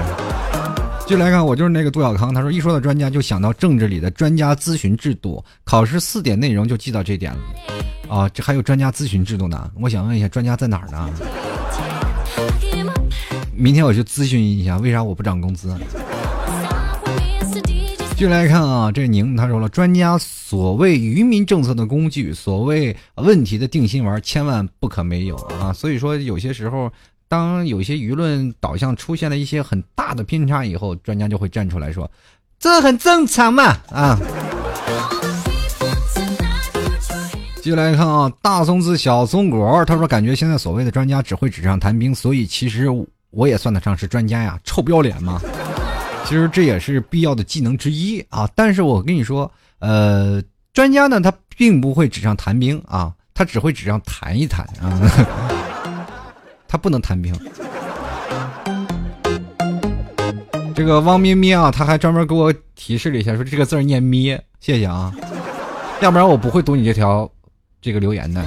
[1.08, 7.40] 继续来看，我就是那个杜小康，他说：“一说到专家，就想到政治里的专家咨询制度，考试四点内容就记到这点了。
[8.16, 9.72] 啊，这还有专家咨询制度呢？
[9.80, 11.10] 我想问一下，专家在哪儿呢？”
[13.58, 15.74] 明天我去咨询一下，为啥我不涨工资？
[18.12, 25.72] 继续来看啊，这宁他说了，专家所谓愚民政策的工具，所谓问题的定心丸，千万不可没有啊！
[25.74, 26.92] 所以说，有些时候，
[27.28, 32.10] 当有些舆论导向出现了一些很大的偏差以后，专家就会站出来说，
[32.60, 34.18] 这很正常嘛啊！
[37.58, 42.88] 继续来看啊，大松子小松果他说，感觉现在所谓的专家只会纸上谈兵，所以其实
[43.36, 45.42] 我也算得上是专家呀，臭不要脸嘛！
[46.26, 50.42] 其实这也是必要的技能之一啊，但是我跟你说，呃，
[50.74, 55.00] 专家呢，他并不会纸上谈兵啊，他只会纸上谈一谈啊，
[56.66, 57.38] 他不能谈兵。
[60.74, 65.14] 这个汪咩咩啊，他还专门给我提示了一下，说这个字念咩，谢谢啊，
[66.02, 67.30] 要不然我不会读你这条
[67.82, 68.44] 这个留言的。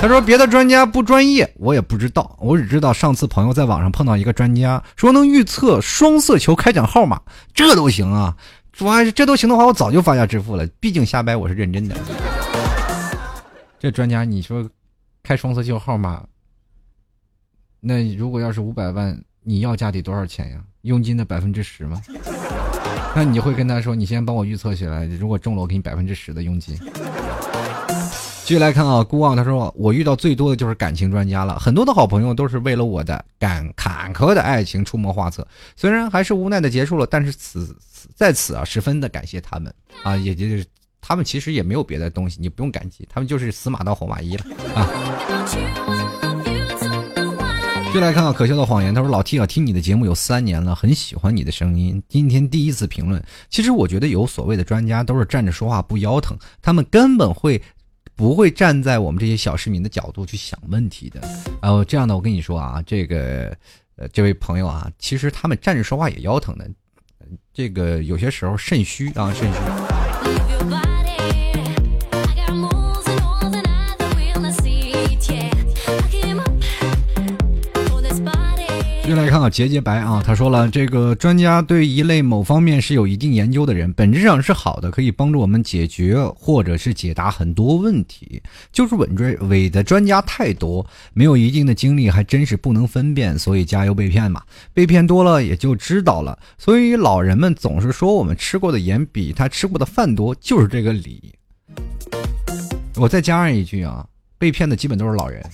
[0.00, 2.36] 他说：“别的专家不专业，我也不知道。
[2.38, 7.18] 我只知道上次朋友在网上碰到一个专家，说能预测双色球开奖号码，
[7.54, 8.36] 这都行啊！
[8.70, 10.66] 主要是这都行的话，我早就发家致富了。
[10.78, 11.96] 毕竟瞎掰，我是认真的。
[13.78, 14.68] 这专家，你说
[15.22, 16.22] 开双色球号码，
[17.80, 20.58] 那如果要是五百万，你要价得多少钱呀？
[20.82, 22.02] 佣金的百分之十吗？
[23.16, 26.78] 那你会跟他说，你先帮我预测起来，如果中了，我给你百分之十的佣金。”
[28.44, 37.74] 继续来看啊，孤望他说：“我遇到最多的就是感情专家了，很多的好朋友都是为了我的感坎坷的爱情出谋划策，虽然还是无奈的结束了，但是此
[38.14, 39.72] 在此啊，十分的感谢他们
[40.02, 40.62] 啊，也就是
[41.00, 44.44] 他们其实也没有别的东西，你不用感激，他们就是死马当活马医了
[44.76, 44.90] 啊。”
[47.86, 53.22] 继续来看啊，可笑的谎言，他说：“老 T 啊，听你的节目有三年了，很喜欢你的声音，今天第一次评论。
[53.48, 57.62] 其实我觉得有所谓的专家都是站着说话不腰疼，他们根本会。”
[58.16, 61.20] 不会站在我们这些小市民的角度去想问题的，
[61.60, 63.56] 然后这样的，我跟你说啊，这个，
[63.96, 66.70] 呃，这位朋友啊，其实他们站着说话也腰疼的，
[67.52, 70.93] 这个有些时候肾虚啊，肾虚。
[79.06, 88.42] 又来看啊，节节白啊，他说了，这个专家对一类某方面是有一定研究的人，本质上是好的，可以帮助我们解决或者是解答很多问题。
[88.72, 93.38] 就是稳追伪的专家太多，没有一定的经历，还真是不能分辨。
[93.38, 94.42] 所以加油被骗嘛，
[94.72, 96.38] 被骗多了也就知道了。
[96.56, 101.34] 所以老人们总是说我们吃过的盐比他吃过的饭多，就是这个理。
[102.96, 104.06] 我再加上一句啊，
[104.38, 105.44] 被骗的基本都是老人。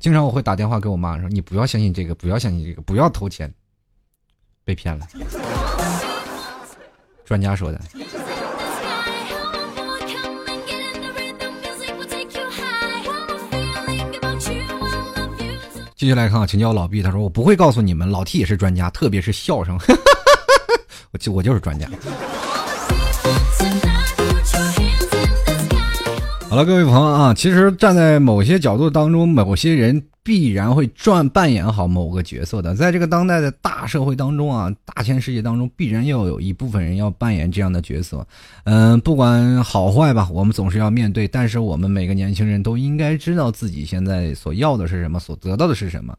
[0.00, 3.52] 经常我会打电话给我妈说：“你不要相信这个，不要相信这个，不要投钱，
[4.64, 5.06] 被骗了。
[7.22, 7.78] ”专家说的。
[15.94, 19.78] 继续来看啊，请教老毕，他说：“我不会告诉你们，老 T 也是专家，特别是笑声，
[21.12, 21.86] 我就我就是专家。”
[26.50, 32.74] 好了，各位朋友啊，其实站在某些角度当中，某些人必然会转扮演好某个角色的。
[32.74, 38.26] 在这个当代的大社会当中啊，大千世界当中，必然要有一部分人要扮演这样的角色。
[38.64, 41.28] 嗯，不管好坏吧，我们总是要面对。
[41.28, 46.12] 但是我们每个年轻人都应该知道自己现在所要的是什么，所得到的是什么。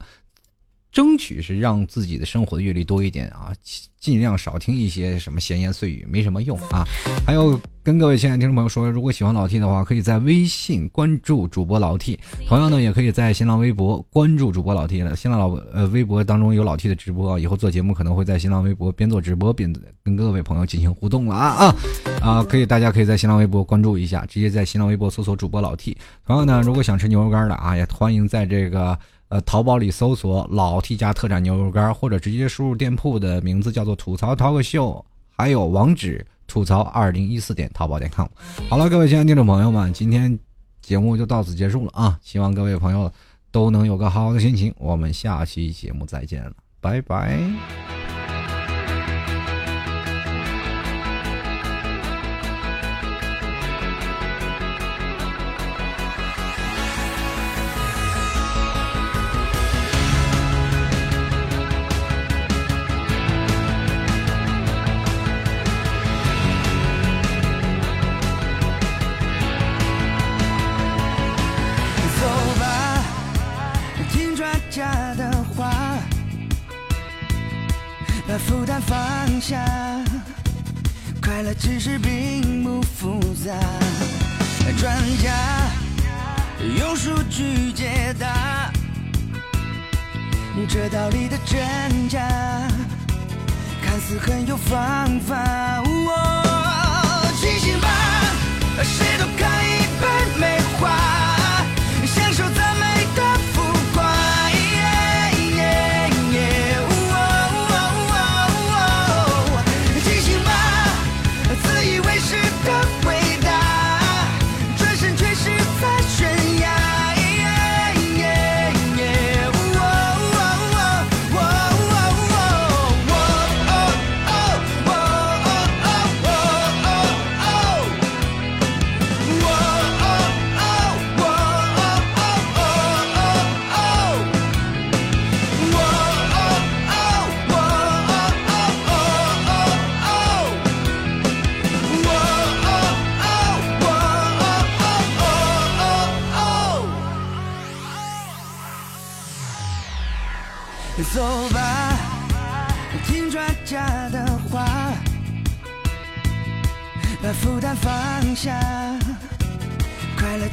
[0.91, 3.53] 争取是让自己的生活的阅历多一点啊，
[3.97, 6.83] 尽量少听一些什么闲言碎语，没什么用啊。
[7.25, 15.15] 还有跟各位亲爱的听众朋友说，如果喜欢老 T 的话，可以在微信关注主播老 T，同样呢，也可以在新浪微博关注主播老 T 了。
[15.15, 19.73] 新浪老呃微博当中有老 T 的直播，以后做节目可能会在新浪微博边做直播边
[20.03, 21.75] 跟各位朋友进行互动了啊啊
[22.21, 22.43] 啊！
[22.43, 25.95] 可以，大家可以在新浪微博关注一下，直接在新浪微博搜索主播老 T。
[26.25, 28.99] 同样呢，如果想吃牛肉干的啊，也欢迎在这个。
[29.31, 35.03] 呃，淘宝里搜索“老 T 家特产牛肉干”，或者直接输入店铺的名字叫做“吐槽淘个秀”，
[35.37, 38.27] 还有网址吐槽二零一四点淘宝点 com。
[38.69, 40.37] 好了，各位亲爱的听众朋友们，今天
[40.81, 42.19] 节目就到此结束了啊！
[42.21, 43.09] 希望各位朋友
[43.51, 46.51] 都能有个好好的心情，我们下期节目再见了，
[46.81, 48.00] 拜拜。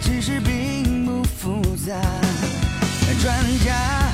[0.00, 1.94] 其实并不复杂
[3.20, 4.12] 专家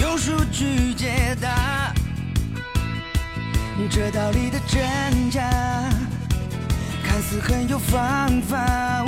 [0.00, 1.92] 用数据解答
[3.90, 5.40] 这道理的真假
[7.02, 9.02] 看似很有方法